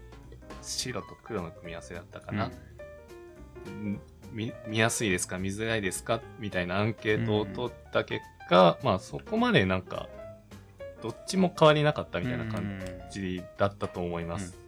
[0.63, 2.51] 白と黒の組み合わせだったかな？
[3.67, 4.01] うん
[4.33, 5.39] 見見やすいですか？
[5.39, 6.21] 見づらいですか？
[6.39, 10.09] みたいなアンケートを取った結果、まあそこまでなんか、
[11.03, 12.81] どっちも変わりなかったみたいな感
[13.11, 14.59] じだったと思います。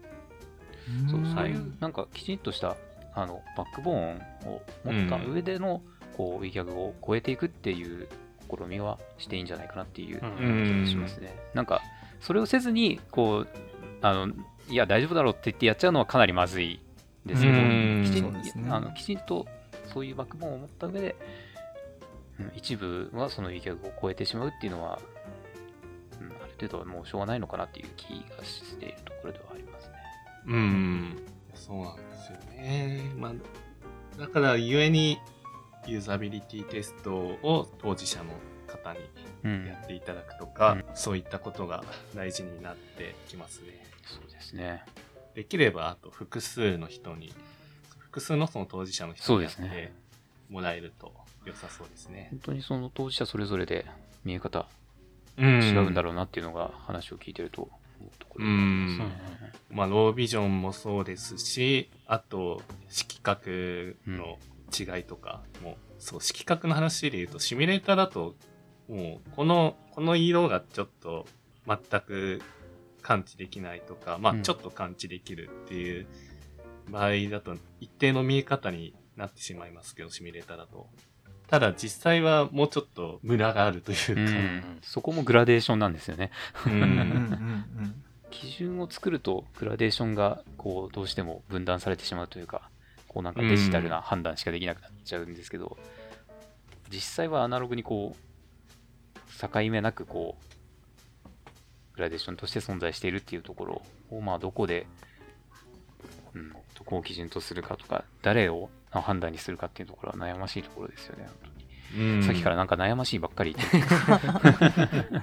[1.10, 2.76] そうそうはいなんかきちんとした
[3.14, 4.16] あのバックボーン
[4.46, 5.82] を持った上での、
[6.16, 8.08] こうウィギャグを超えていくっていう
[8.48, 10.64] 試みはしていいんじゃないかなっていううん。
[10.64, 11.36] 気がしますね。
[11.54, 11.82] なんか
[12.20, 13.48] それをせずにこう
[14.02, 14.28] あの
[14.68, 16.80] いや大丈夫だろうって言ってやっちゃうのはかなりまずい
[17.26, 18.02] ですけどうん。
[18.04, 18.68] きちそうですね。
[18.68, 19.46] んあのきちんと
[19.92, 21.16] そういうバックボーンを持った上で、
[22.38, 24.98] うん一部はそのウィギャグを超えてしまうっていうのは、
[26.60, 29.94] 程度はもうしょうがないのかなっていう気がしているところではありますね。
[30.46, 31.22] うん。
[31.54, 33.12] そうなんですよね。
[33.16, 33.32] まあ、
[34.18, 35.18] だからゆえに、
[35.86, 38.34] ユーザビリティテストを当事者の
[38.66, 39.00] 方に
[39.44, 43.84] うんやっていただくとか、うんそういったことが大事になってきますね。
[44.04, 44.84] そうですね。
[45.34, 47.32] できれば、あと複数の人に、
[47.98, 50.10] 複数のその当事者の人にやって。
[50.50, 51.12] もらえると
[51.44, 52.28] 良さそうですね。
[52.30, 53.86] 本当にその当事者それぞれで
[54.24, 54.64] 見え方う
[55.38, 58.98] 違うんだろろうなっていうのが話を聞いてると思うん。
[59.70, 64.38] まあ、ロービジョンもそうですし、あと、色覚の
[64.76, 68.34] 違いとかも、そう、色覚の話で言うと、シミュレーターだと、
[68.88, 71.26] もう、この、この色がちょっと
[71.66, 72.42] 全く
[73.02, 76.06] 感知できないとか、まあう、んちょっと感知できるっていう
[76.90, 80.88] 場合だと、一定の見え方になってしまいますけど、シミュレーターだと。
[81.50, 84.78] ただ、実際はもうちょっとムラがあるというか、うん。
[84.82, 86.30] そこもグラデーションなんですよね。
[86.64, 86.76] ううん。
[86.76, 92.70] うんうんん基準を作るとグラデーションがこうどうしても分断されてしまうというか、
[93.08, 95.76] こうなんかデジタルな判断しかできなくなっちゃうんですけど、
[96.88, 104.86] 実際はアナログにこう、境目なくこう、グラデーションとして存在しているっていうところを、まあどこで、
[106.34, 111.60] うん、どこを基準とするかとか、誰を判断にするかっていうところは悩ましいところですよね、本当に。
[112.16, 115.22] うんさっきからなんか悩ましいばっかり言ってる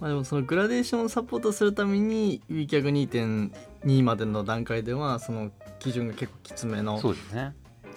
[0.00, 7.54] まあ、でもそのグラデーションをサポートするために WCAG2.2 までの段階ではその基準が結構きつめのそうですね。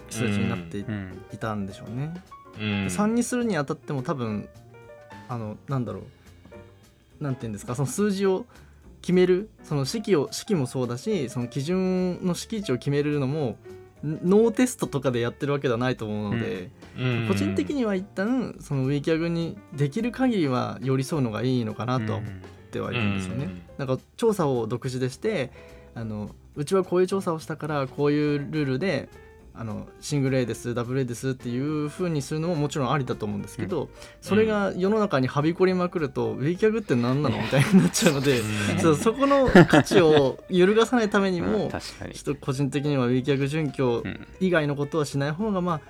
[0.09, 1.23] 数字になってい,、うん。
[1.39, 2.13] たんでしょうね。
[2.59, 4.47] うん3にするにあたっても多分
[5.27, 6.03] あのなんだろ
[7.19, 8.45] うなんていうんですかその数字を
[9.01, 13.55] 基決めるその式を式もそうだしその基準の式値を決めるのもん
[14.23, 16.69] ノーテストとかでやってるわけではないと思うので、
[17.27, 22.31] 個人的には一旦そのウィキャグにできる限りは寄り添うのがいいのかなとは思っ
[22.71, 23.49] てはいるんですよね。
[23.77, 25.51] なんか調査を独自でして
[25.93, 29.09] あのうちはこういう調査をしたからこういうルールで
[29.59, 33.89] あのシングル A ですダブル A ですっていう風にするのももちろんありだと思うんですけど、
[34.21, 37.37] それが世の中にはびこりまくると、ウィキャグって何なの？
[37.41, 38.41] みたいになっちゃうので、
[38.79, 42.13] そうそこの価値を揺るがさないためにも、 確かに。
[42.13, 44.03] ちょっと個人的にはウィキャグ準拠
[44.39, 45.81] 以外のことはしない方がまあ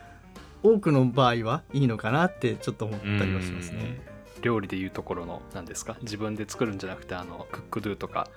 [0.63, 3.99] 多くの場合はいいのかなってちょっと思ったりはしますね。
[4.41, 5.97] 料理でいうところの何ですか？
[6.01, 8.29] 自分で作るんじゃなくてあのクックドゥとか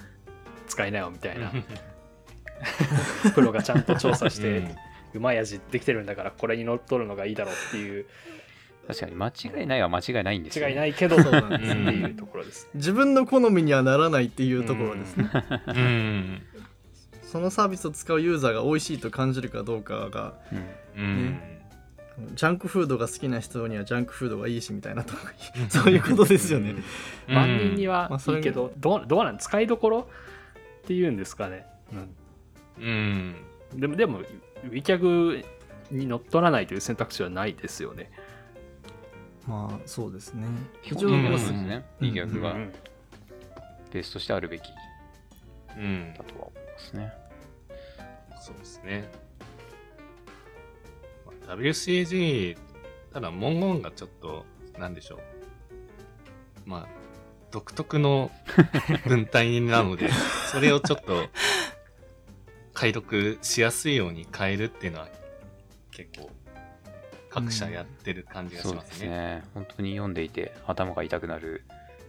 [0.67, 1.53] 使いなよみたいな。
[3.35, 4.75] プロがちゃんと調査して、
[5.15, 8.07] うまい味できてるんだからこれに乗っ取るのがいいだろうっていう
[8.87, 10.73] 確かに間違いないは間違いないんですよ、ね。
[10.73, 12.69] 違いないけどそうなんですっていうところです。
[12.75, 15.31] 自分の好みにはならないっていうところですね。
[15.69, 16.43] うん。
[17.23, 20.35] そのサービスを使うユーザーが美味しいと感じるかどうかが
[20.97, 21.41] うんうん。
[22.35, 25.15] ジャンクフードが好きな人にはジャンクフードがいいしみたいなと
[25.71, 26.75] そういうことですよね。
[27.29, 29.39] 万人にはまあそれいいけど、どうどうなん？
[29.39, 30.09] 使いどころ？
[30.83, 31.65] っていうんですかね。
[32.79, 33.37] うん。
[33.75, 34.21] でも、でも、
[34.65, 35.43] ウィキャグ
[35.91, 38.11] に乗っ取らないという選択肢はないですよね。
[39.47, 40.47] まあそうですね。
[40.83, 41.85] 基一応うん本的にはそうですね。
[42.01, 42.73] うんいい逆がうん
[43.93, 44.63] ベースとしてあるべき
[45.77, 46.25] うんだ。
[46.25, 47.13] とは思いますね。
[48.41, 49.11] そうですね。
[51.27, 52.57] まあ WCAG、
[53.13, 54.47] ただ文言がちょっと、
[54.79, 55.21] なんでしょう。
[56.65, 56.89] まあ、
[57.51, 58.31] 独特の
[59.07, 60.11] 文体なので、
[60.53, 61.27] それをちょっと、
[62.81, 65.09] 解読しやすいように変えるっていうのは、
[65.91, 66.31] 結構、
[67.29, 68.97] 各社やってる感じがしますね。
[68.97, 69.43] すね。
[69.53, 71.63] 本当に読んでいて頭が痛くなる。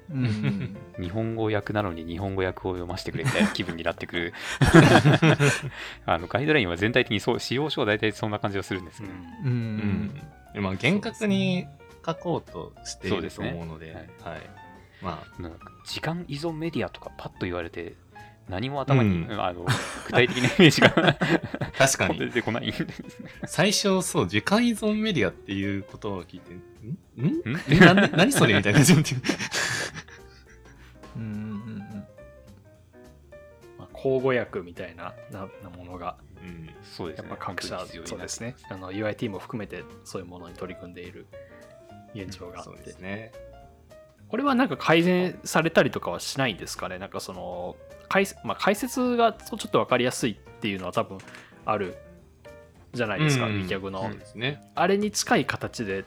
[0.09, 4.33] うん、 日本語訳なのに日本語訳を読ませてくれみたいな気分になってくる。
[6.07, 9.13] あのガイドラインは全体的にそう、使用書は大体そんな感じがするんですけど。
[9.13, 10.21] うんうん。
[10.53, 11.67] でまあ、厳格に
[12.05, 14.49] 書こうとしているとそうですね思うので、はいはい。
[15.01, 17.95] まあ、なんか時間依存メディアとかパッと言われて、
[18.51, 19.41] 何も頭に、うん。
[19.41, 19.65] あの
[20.07, 20.89] 具体的なイメージが
[21.77, 22.19] 確かに。
[22.19, 23.29] 出てこないんですね。
[23.45, 27.25] 最初、そう、時間依存メディアっていう言葉を聞いて、ん？
[27.25, 27.53] ん？
[27.53, 27.61] ん？
[27.69, 29.15] えなんで何それみたいな感じになって
[31.15, 31.79] うんうん
[33.79, 36.69] まあ、口語訳みたいなななものが、うん。
[36.83, 37.29] そうですね。
[37.29, 38.55] やっぱ各社、そうですね。
[38.69, 41.25] あの UIT も含めてそういうものに取り組んでいる
[42.13, 43.31] 現状があそうって、ですね。
[44.31, 46.97] これはなんか改善されたりとかはしないんですかね？
[46.99, 47.75] なんかその
[48.07, 51.17] 解,、まあ、解説がちょっと分かりやすいっていうのは多分
[51.65, 51.97] ある
[52.93, 53.55] じゃないですか、うん。
[53.55, 54.61] ウィキャグの、ね。
[54.73, 56.03] あれに近い形でっ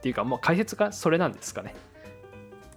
[0.00, 1.74] ていうかもう解説がそれなんですかね？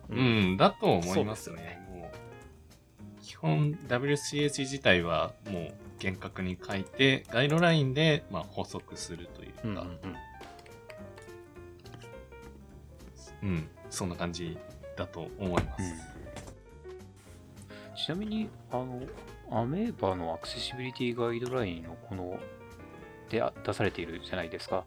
[0.09, 1.81] うん、だと思いますね。
[1.89, 9.89] もう基本 WCS 自体はもう厳格に書いて、ガイドラインでまあ補足するというか、うんうんうん。
[13.43, 14.57] うん、そんな感じ
[14.95, 15.83] だと思います。
[18.05, 19.01] ちなみに、あの、
[19.51, 22.39] アメーバのアクセシビリティガイドラインのこの、
[23.29, 24.83] であ出されているじゃないですか。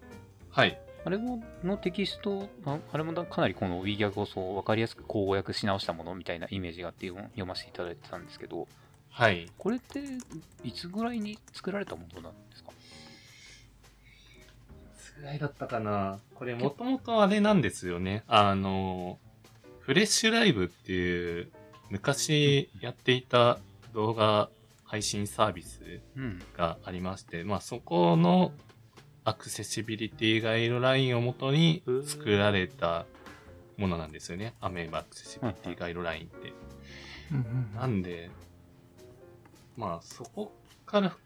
[0.51, 0.79] はい。
[1.05, 8.67] あれものテキスト、ああれもかなりこの w ィ g ャグをそう分かりやすく口語訳し直したものみたいなイメージがあって読読ませていただいてたんですけど、
[9.11, 9.49] はい。
[9.57, 10.01] これって
[10.65, 12.71] いつぐらいに作られたものなんですか？
[12.71, 12.75] い
[14.99, 18.25] つぐらいだったかなこれもともとあれなんですよね。
[18.27, 19.19] あの、
[19.87, 21.49] フレッシュライブっていう
[21.91, 23.61] 昔やっていた
[23.95, 24.51] 動画
[24.83, 26.43] 配信サービスうん。
[26.57, 28.51] がありまして、まあそこの
[29.23, 33.07] アクセシビリティガイドラインをもとに作られた
[33.77, 34.55] ものなんですよね。
[34.61, 36.53] アメーバアクセシビリティガイドラインって。
[37.31, 38.29] うんなんで、
[39.77, 40.53] まあそこ
[40.85, 41.17] から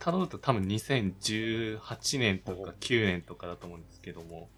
[0.00, 4.48] 辿ると多分2018年とか9年とかだと思うんですけども、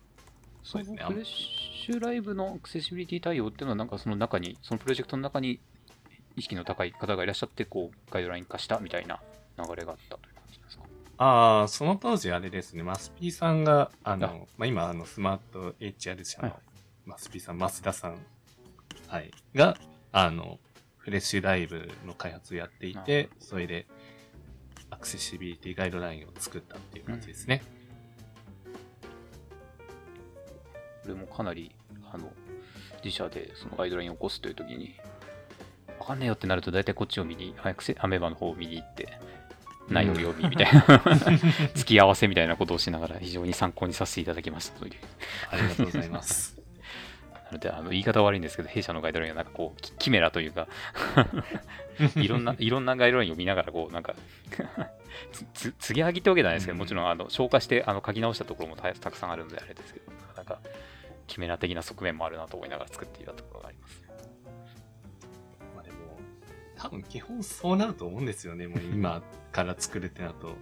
[0.63, 0.99] そそうですね。
[1.03, 5.61] のフレッシュライブのアクセシビリティ対応っていうのは、なんかその中に、そのプロジェクトの中に
[6.37, 9.21] 意識の高い方がいらっしゃって、こう、ガイドライン化したみたいな
[9.59, 10.85] 流れがあったという感じですか？
[11.19, 16.51] ああ、その当時あれですね、マスピーさんが、あの、あまあ、今、あの、スマート HR 社はい。
[16.51, 16.57] の
[17.07, 18.19] マスピーさん、増田さん、
[19.09, 19.77] はい、が、
[20.13, 20.59] あの、
[20.99, 23.87] フレッシュライブの開発をやっていて、それで、
[24.91, 27.63] アクセシビリティガイドラインを作ったっていう感じですね。
[31.03, 31.72] これもかなり、
[32.12, 32.32] あの、
[33.05, 34.94] 自社でそのガイドラインを起こすというときに、
[35.98, 39.18] わかんねえよってなると、大体こっちを見に、アクセアメーバの方を見に行って、
[39.88, 40.84] 内容読みみたいな、
[41.74, 44.94] 付き合わせみたいなことをしながら、非常に参考にさせていただきましたという。
[45.50, 46.57] ありがとうございます。
[47.34, 50.68] な なので、あの言い方悪いんですけど、弊社のガイドラインはなんかこう、キキメラというか
[52.16, 54.14] いろんな、いろんなガイドラインを見ながら、こう、なんか
[55.32, 60.12] つ、つ、継ぎはぎってわけじゃないですけど、もちろん、あの、消化して、あの、書き直したところもたたくさんあるので、あれですけど、
[61.33, 64.03] キメラ的な側面もあるなと思いながら作っていたところがあります。
[65.74, 65.97] まあでも、
[66.76, 68.66] 多分基本そうなると思うんですよね。
[68.68, 70.55] もう今から作るってなると。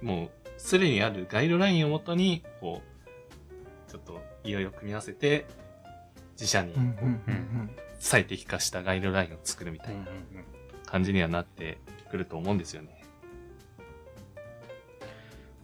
[0.00, 5.44] もう、すでにあるガイドラインをもとに、こう、ちょっといろいろ組み合わせて、
[6.32, 6.74] 自社に
[7.98, 10.06] 最適化したガイドラインを作るみたいな
[10.86, 11.76] 感じにはなって
[12.10, 12.95] くると思うんですよね。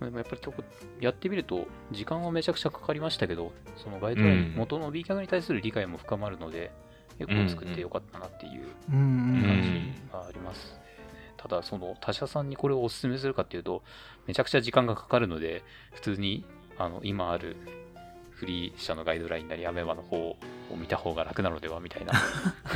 [0.05, 0.62] でもやっぱりここ
[1.00, 6.70] やってみると、時間はめちゃくちゃかかりましたけど、そのガイドライン、うん元の B キャグに対する理解も深まるので、
[7.18, 10.78] 結構作ってよかったなっていう感じがあります。
[11.36, 13.82] ただ、その他社さんにこれをお勧めするかっていうと、
[14.26, 16.44] めちゃくちゃ時間がかかるので、普通に
[16.78, 17.57] あの今ある
[18.43, 20.36] フリー社のガイドラインなり、アメマの方を
[20.76, 22.12] 見た方が楽なのではみたいな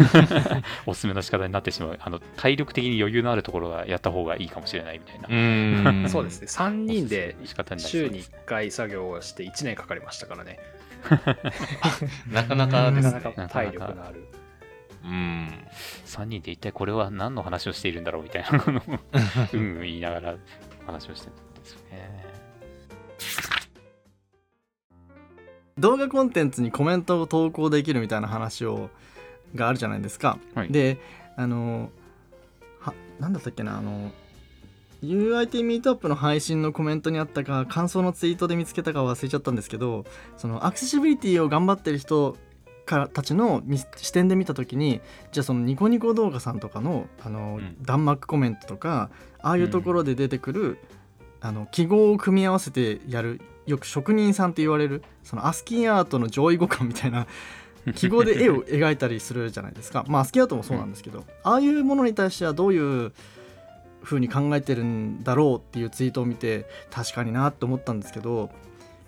[0.87, 1.99] おすすめの仕方になってしまう。
[2.01, 5.27] あの体力的に余裕のあるところはやった方がいいかもしれないみたいな。
[5.29, 6.47] うん そうですね。
[6.47, 7.35] 3人で
[7.79, 10.61] 週にうです1回作業をして1年かかりましたからね。
[12.31, 13.15] なかなかですね。
[13.15, 14.29] なかなか体力のある。
[15.05, 15.67] うん。
[16.05, 18.83] 3人で一体これは何の話をしているんだろうみたいなのを
[19.53, 20.37] うんうん言いながら
[20.87, 22.25] 話をしてたんですよね。
[25.79, 28.89] 動画コンテンツにコメントを投稿できるみたいな話を
[29.55, 30.39] があるじゃないですか。
[30.55, 30.99] はいで
[31.37, 31.91] あの
[32.81, 34.11] はなんだったっけなあの
[35.03, 40.07] UIT ミートアップの配信のコメントにあったか感想のツイートで見つけたか忘れちゃったんですけど
[40.39, 42.39] そのアクセシビリティを頑張ってる人
[42.87, 45.03] からたちのみ視点で見た時に
[45.33, 49.11] じゃあそのニコニコ動画さんとかのあの、うん弾幕コメントとか
[49.43, 50.79] ああいうところで出てくる、
[51.41, 57.27] あの記号を組み合わせてやるよく職人さんって言われるそのアスキーアートの上位互換みたいな
[57.95, 63.13] 記号で絵を描いたりするじゃないですかまあアスキーアートもそうなんですけど、ああいうものに対してはどういう
[64.03, 68.51] 風に考えてるんだろうっていうツイートを見て確かになって思ったんですけど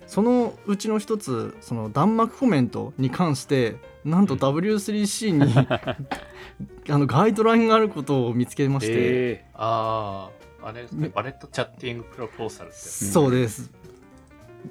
[0.07, 5.53] そのうちの一つその弾幕コメントに関してなんと W3C に、
[6.89, 10.29] あのガイドラインがあることを見つけまして、えあ
[10.63, 12.77] あ、あれバレットチャッティングプロポーザルって。
[12.77, 13.69] そうです。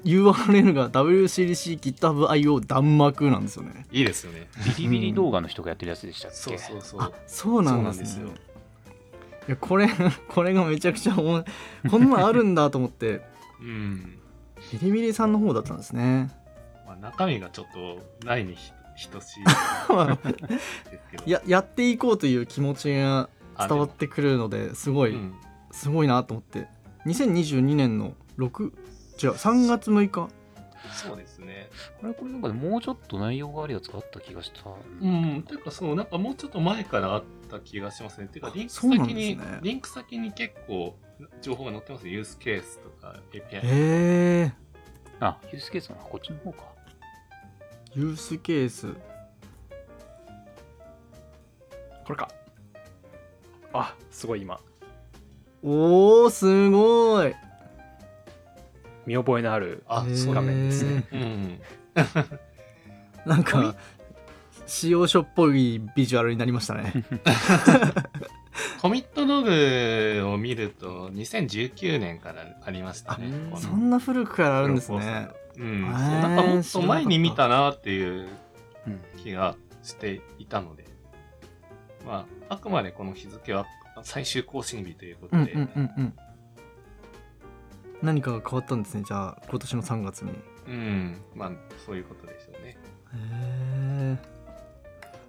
[0.03, 3.85] URL が WCDC GitHub.io 弾幕なんですよね。
[3.91, 4.47] いいですよね。
[4.77, 7.01] ビリビリ動画の人がやってるやつでしたっけ、そうそうそう。
[7.01, 8.05] あ、そうなんですね。
[8.05, 8.39] そうなんで
[9.47, 9.89] いやこれ
[10.29, 13.21] これがめちゃくちゃこんなんあるんだと思って
[13.59, 14.19] うん。
[14.71, 16.29] ビリビリさんの方だったんですね。
[16.85, 18.55] まあ、中身がちょっとないに
[18.95, 19.57] ひ等しい です
[21.11, 21.23] けど。
[21.25, 25.33] ややっていこうという気持ちがあ伝わってくるのですごい、うん
[25.71, 26.67] すごいなと思って
[27.05, 28.71] 2022年の6
[29.21, 30.29] 違う3月6日
[30.93, 31.69] そうですね。
[32.01, 34.69] あれこれなんかもうちょっと内容があるやつがあった気がした。
[35.01, 35.43] うん。
[35.43, 38.27] というか、そう、なんかもうちょっと前からあった気がしますね。
[38.27, 40.95] ていうか、リンクそうなん先に、ですねリンク先に結構
[41.41, 42.11] 情報が載ってますね。
[42.11, 43.59] ユースケースとか API。
[43.61, 44.53] へえ
[45.19, 46.63] あ、ユースケースのこっちの方か。
[47.93, 48.93] ユースケース
[52.05, 52.29] これか。
[53.73, 54.59] あ、すごい今。
[55.61, 57.35] おーすごい
[59.05, 61.07] 見覚えのあるあ、へーそう画面ですね。
[61.11, 61.61] うん。
[63.25, 63.75] なんか
[64.65, 67.03] 使用書っぽいビジュアルになりましたね
[68.81, 73.31] コミットログを見ると、2019年からありましたね。
[73.57, 75.81] そんな古くからあるんですねうん。
[75.81, 78.27] なんかもっと前に見たなっていう
[78.87, 78.99] うん。
[79.17, 80.85] 気がしていたので、
[82.05, 83.65] まあ、あくまでこの日付は
[84.03, 86.13] 最終更新日ということで、うんうんうんうん
[88.01, 90.31] 何かが変わったんですねじゃあ今年の3月に。
[90.31, 90.33] へ
[90.67, 91.51] うん、まあ、
[91.85, 92.77] そういうことでしょうね。
[93.15, 94.17] え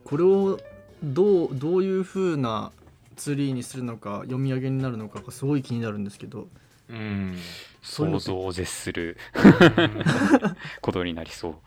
[0.05, 0.59] これを
[1.03, 2.73] どうどういう風な
[3.17, 6.49] ツリーにするのか読み上げになるのかがすごい気になるんですけど。
[6.89, 7.37] うん。
[7.83, 9.17] 想像を絶する
[10.83, 11.53] ことになりそう。
[11.53, 11.59] で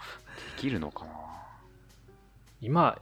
[0.61, 1.11] きるのかな？
[2.61, 2.97] 今、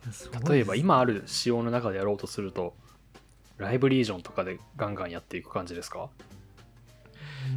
[0.49, 2.74] 例えば今ある仕様の中でやろうとすると、
[3.58, 6.10] ライブリージョンとかでガンガンやっていく感じですか？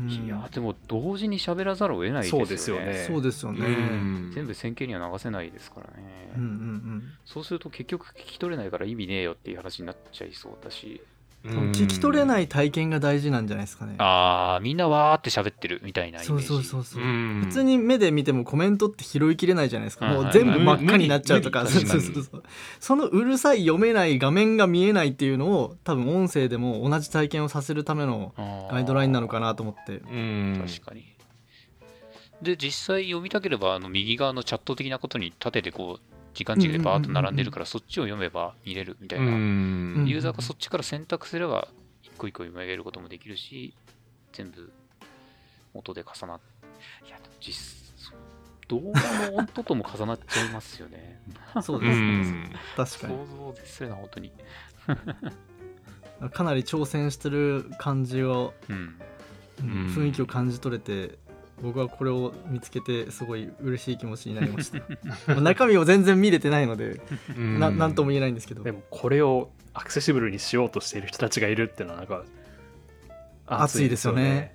[0.01, 2.47] うんいや、でも同時に喋らざるを得ないですよね。
[2.47, 6.32] そうですよねそうですよね、うん全部線形には流せないですからね。
[6.36, 11.01] うんうんそうすると結局聞き取れないから意味ねえよっていう話になっちゃいそうだし。
[11.47, 12.26] うん、聞き取れい。
[12.26, 13.97] ない体験が大事なんじゃないですかね。
[13.99, 16.47] あー、みんなわーって喋ってるみたいなイメージ。
[16.47, 17.42] そうそうそうそう、うん。
[17.45, 22.42] 普通に目で見てもコメントって拾いきれないじゃないですか、もう全部真っ赤になっちゃうとか、そうそうそうそう。
[22.80, 28.32] そのうるさい読めない画面が見えないっていうのを多分音声でも同じ体験をさせるための
[28.70, 29.99] ガイドラインなのかなと思って。
[29.99, 30.64] うん。
[30.66, 31.05] 確かに。
[32.42, 39.26] で、実際読みたければ、あの右側のチャット的なことに縦でこう、時間軸でバーッと並んでるから、そっちを読めば見れるみたいな。
[39.26, 41.68] んユーザーがそっちから選択すれば、
[42.03, 43.74] 一個一個読み上げることもできるし、
[44.32, 44.72] 全部
[45.72, 46.41] 音で重なっ
[47.07, 47.85] いや、実
[48.68, 51.20] 動画の音とも重なっちゃいますよね。
[51.62, 52.53] そううですねん。
[52.76, 54.32] 確かに想像を絶するな、本当に。
[56.32, 58.76] かなり挑戦してる感じを、うん。
[58.76, 61.16] うんうん雰囲気を感じ取れて
[61.62, 64.78] 僕はこれを見つけてすごい嬉しい気持ちになりました。
[65.32, 67.00] まあ中身を全然見れてないので、
[67.36, 68.62] ななんとも言えないんですけど。
[68.62, 72.24] でもこれをアクセシブルにしようとしている人たちがいるっていうのはなんか
[73.46, 74.52] 熱いですよね。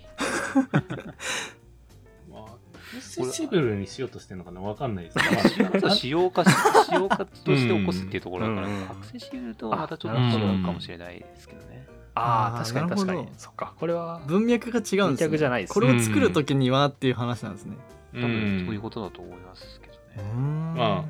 [2.29, 4.61] まあ、アクセシブルにしようとしてるのかな？
[4.61, 5.17] わかんないです
[5.55, 6.51] けど、まずは仕様化し、
[6.85, 8.83] 仕様化として起こすっていうところだから、うんうん。
[8.83, 11.78] アクセシブルとはまたちょっとあ違うかもしれないですけどね。
[12.19, 13.27] ああ確かに確かに。
[13.37, 13.73] そっか。
[13.77, 15.73] これは文脈が違うんです、ね、文脈じゃないです。
[15.73, 17.77] これを作る時にはっていう話なんですね。
[18.13, 19.93] 多分そういうことだと思いますけど
[20.23, 20.33] うね。
[20.33, 20.73] ん。
[20.75, 21.05] ま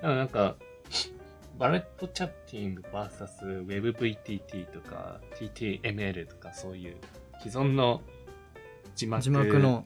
[0.00, 0.56] でもなんか、
[1.58, 6.96] バレットチャッティング VS WebVTT とか TTML とかそういう
[7.38, 8.00] 既存の
[8.94, 9.84] 字幕字幕の。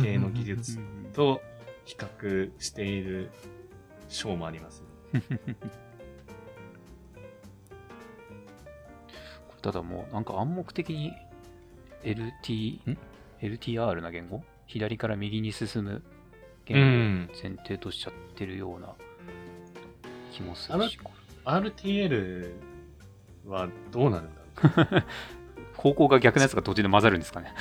[0.00, 1.12] 系の技術うん。
[1.12, 1.40] と
[1.84, 3.30] 比較している
[4.08, 4.82] 章もあります
[5.12, 5.22] ね。
[9.64, 11.14] ただもうなんか暗黙的に
[12.02, 12.98] LT、ん
[13.40, 14.44] ?LTR な言語？
[14.66, 16.02] 左から右に進む
[16.66, 18.92] 言語を前提としちゃってるような
[20.32, 20.98] 気もするし、
[21.46, 22.52] RTL
[23.46, 25.02] はどうなるんだろ
[25.76, 27.54] 方向が逆のやつが途中で混ざるんですかね。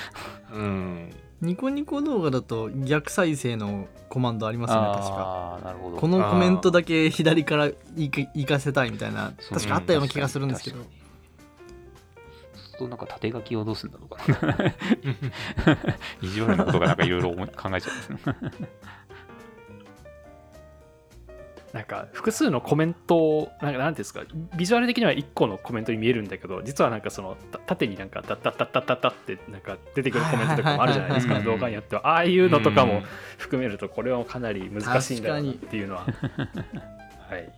[0.52, 0.58] う。
[0.58, 1.10] うん。
[1.40, 5.98] ニコニコ動画だと逆再生のコマンドありますよね確かああ、なるほど。
[5.98, 10.86] このコメントだけ左から行か行かせたいみたいな確かあったような気がするんですけど
[12.74, 14.74] するとなんか縦書きをどうするんだろうかな。
[16.22, 18.20] 意地悪なことがなんかいろいろ思い考えちゃうんですね。
[21.74, 24.22] なんか複数のコメントをなんかなんていうんですか
[24.56, 33.02] ビジュアル的には1個のコメントに見えるんだけど実はなんかそのた縦になんかタッタッタッタッタッタってなんか出てくるコメントとかもあるじゃないですか動画によってはああいうのとかも
[33.40, 36.06] 含めるとこれはかなり難しいんだなっ確ていうのは
[37.28, 37.52] はい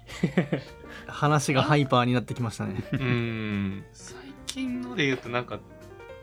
[1.07, 2.99] 話がハイパーになってきましたねうん。
[2.99, 3.85] うん。
[3.91, 5.59] 最近ので言うとなんか、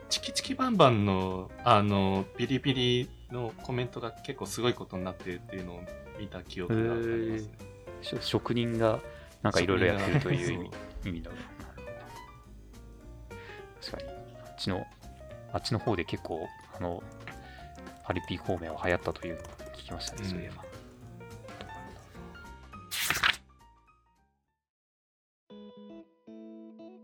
[0.09, 5.81] チキチキバンバンの、あの、ビリビリのコメントが結構すごいことになってるっていうのを
[6.19, 7.73] 見た記憶がありますね。
[8.01, 8.99] し職人が
[9.41, 10.71] なんかいろいろやってるという意味
[11.05, 11.39] 意味だろう
[13.83, 14.09] 確かに。
[14.09, 14.85] あっちの
[15.51, 17.01] あっちの方で結構あの
[18.03, 19.43] パリピ孔明は流行ったというのを
[19.75, 20.72] 聞きましたね、うんそういえば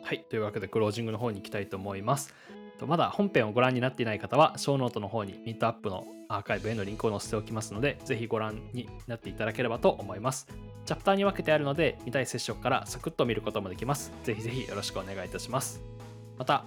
[0.10, 2.34] はい、というわけでクロージングの方に行きたいと思います。
[2.88, 10.48] まだ本編をご覧になっていない方は、ショーノートの方にミートアップのアーカイブへのリンクを載せておきますので、ぜひご覧になっていただければと思います。
[10.84, 14.12] チャプターに分けてあるので、見たい接触からサクッと見ることもできます。
[14.24, 15.80] ぜひぜひよろしくお願いいたします。
[16.40, 16.66] また、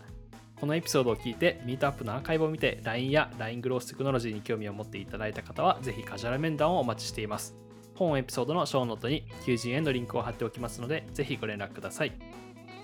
[0.60, 7.56] このエピソードを聞いて、ミートアップのアーカイブを見て、LINE や LINE グローステクノロジーに興味を持っていただいた方は、ぜひカジュアル面談をお待ちしています。
[7.96, 12.12] 本エピソードのショーノートに求人へのリンクを貼っておきますので、ぜひご連絡ください。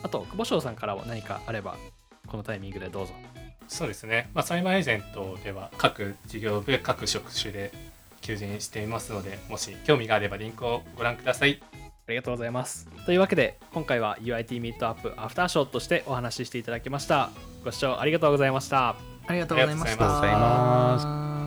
[0.03, 1.77] あと、久保翔さんからも何かあれば、
[2.27, 3.13] このタイミングでどうぞ。
[3.69, 4.31] そうですね。
[4.35, 7.73] まあ、サイバーエージェントでは各事業部、各職種で
[8.21, 11.61] 求人していますので、もし興味があればリンクをご覧ください。
[12.09, 12.89] ありがとうございます。
[13.05, 17.31] というわけで、今回は UIT ミートアップアフターショーとしてお話ししていただきました。
[17.65, 18.97] ご視聴ありがとうございました。
[19.27, 21.38] ありがとうございましありがとうございたま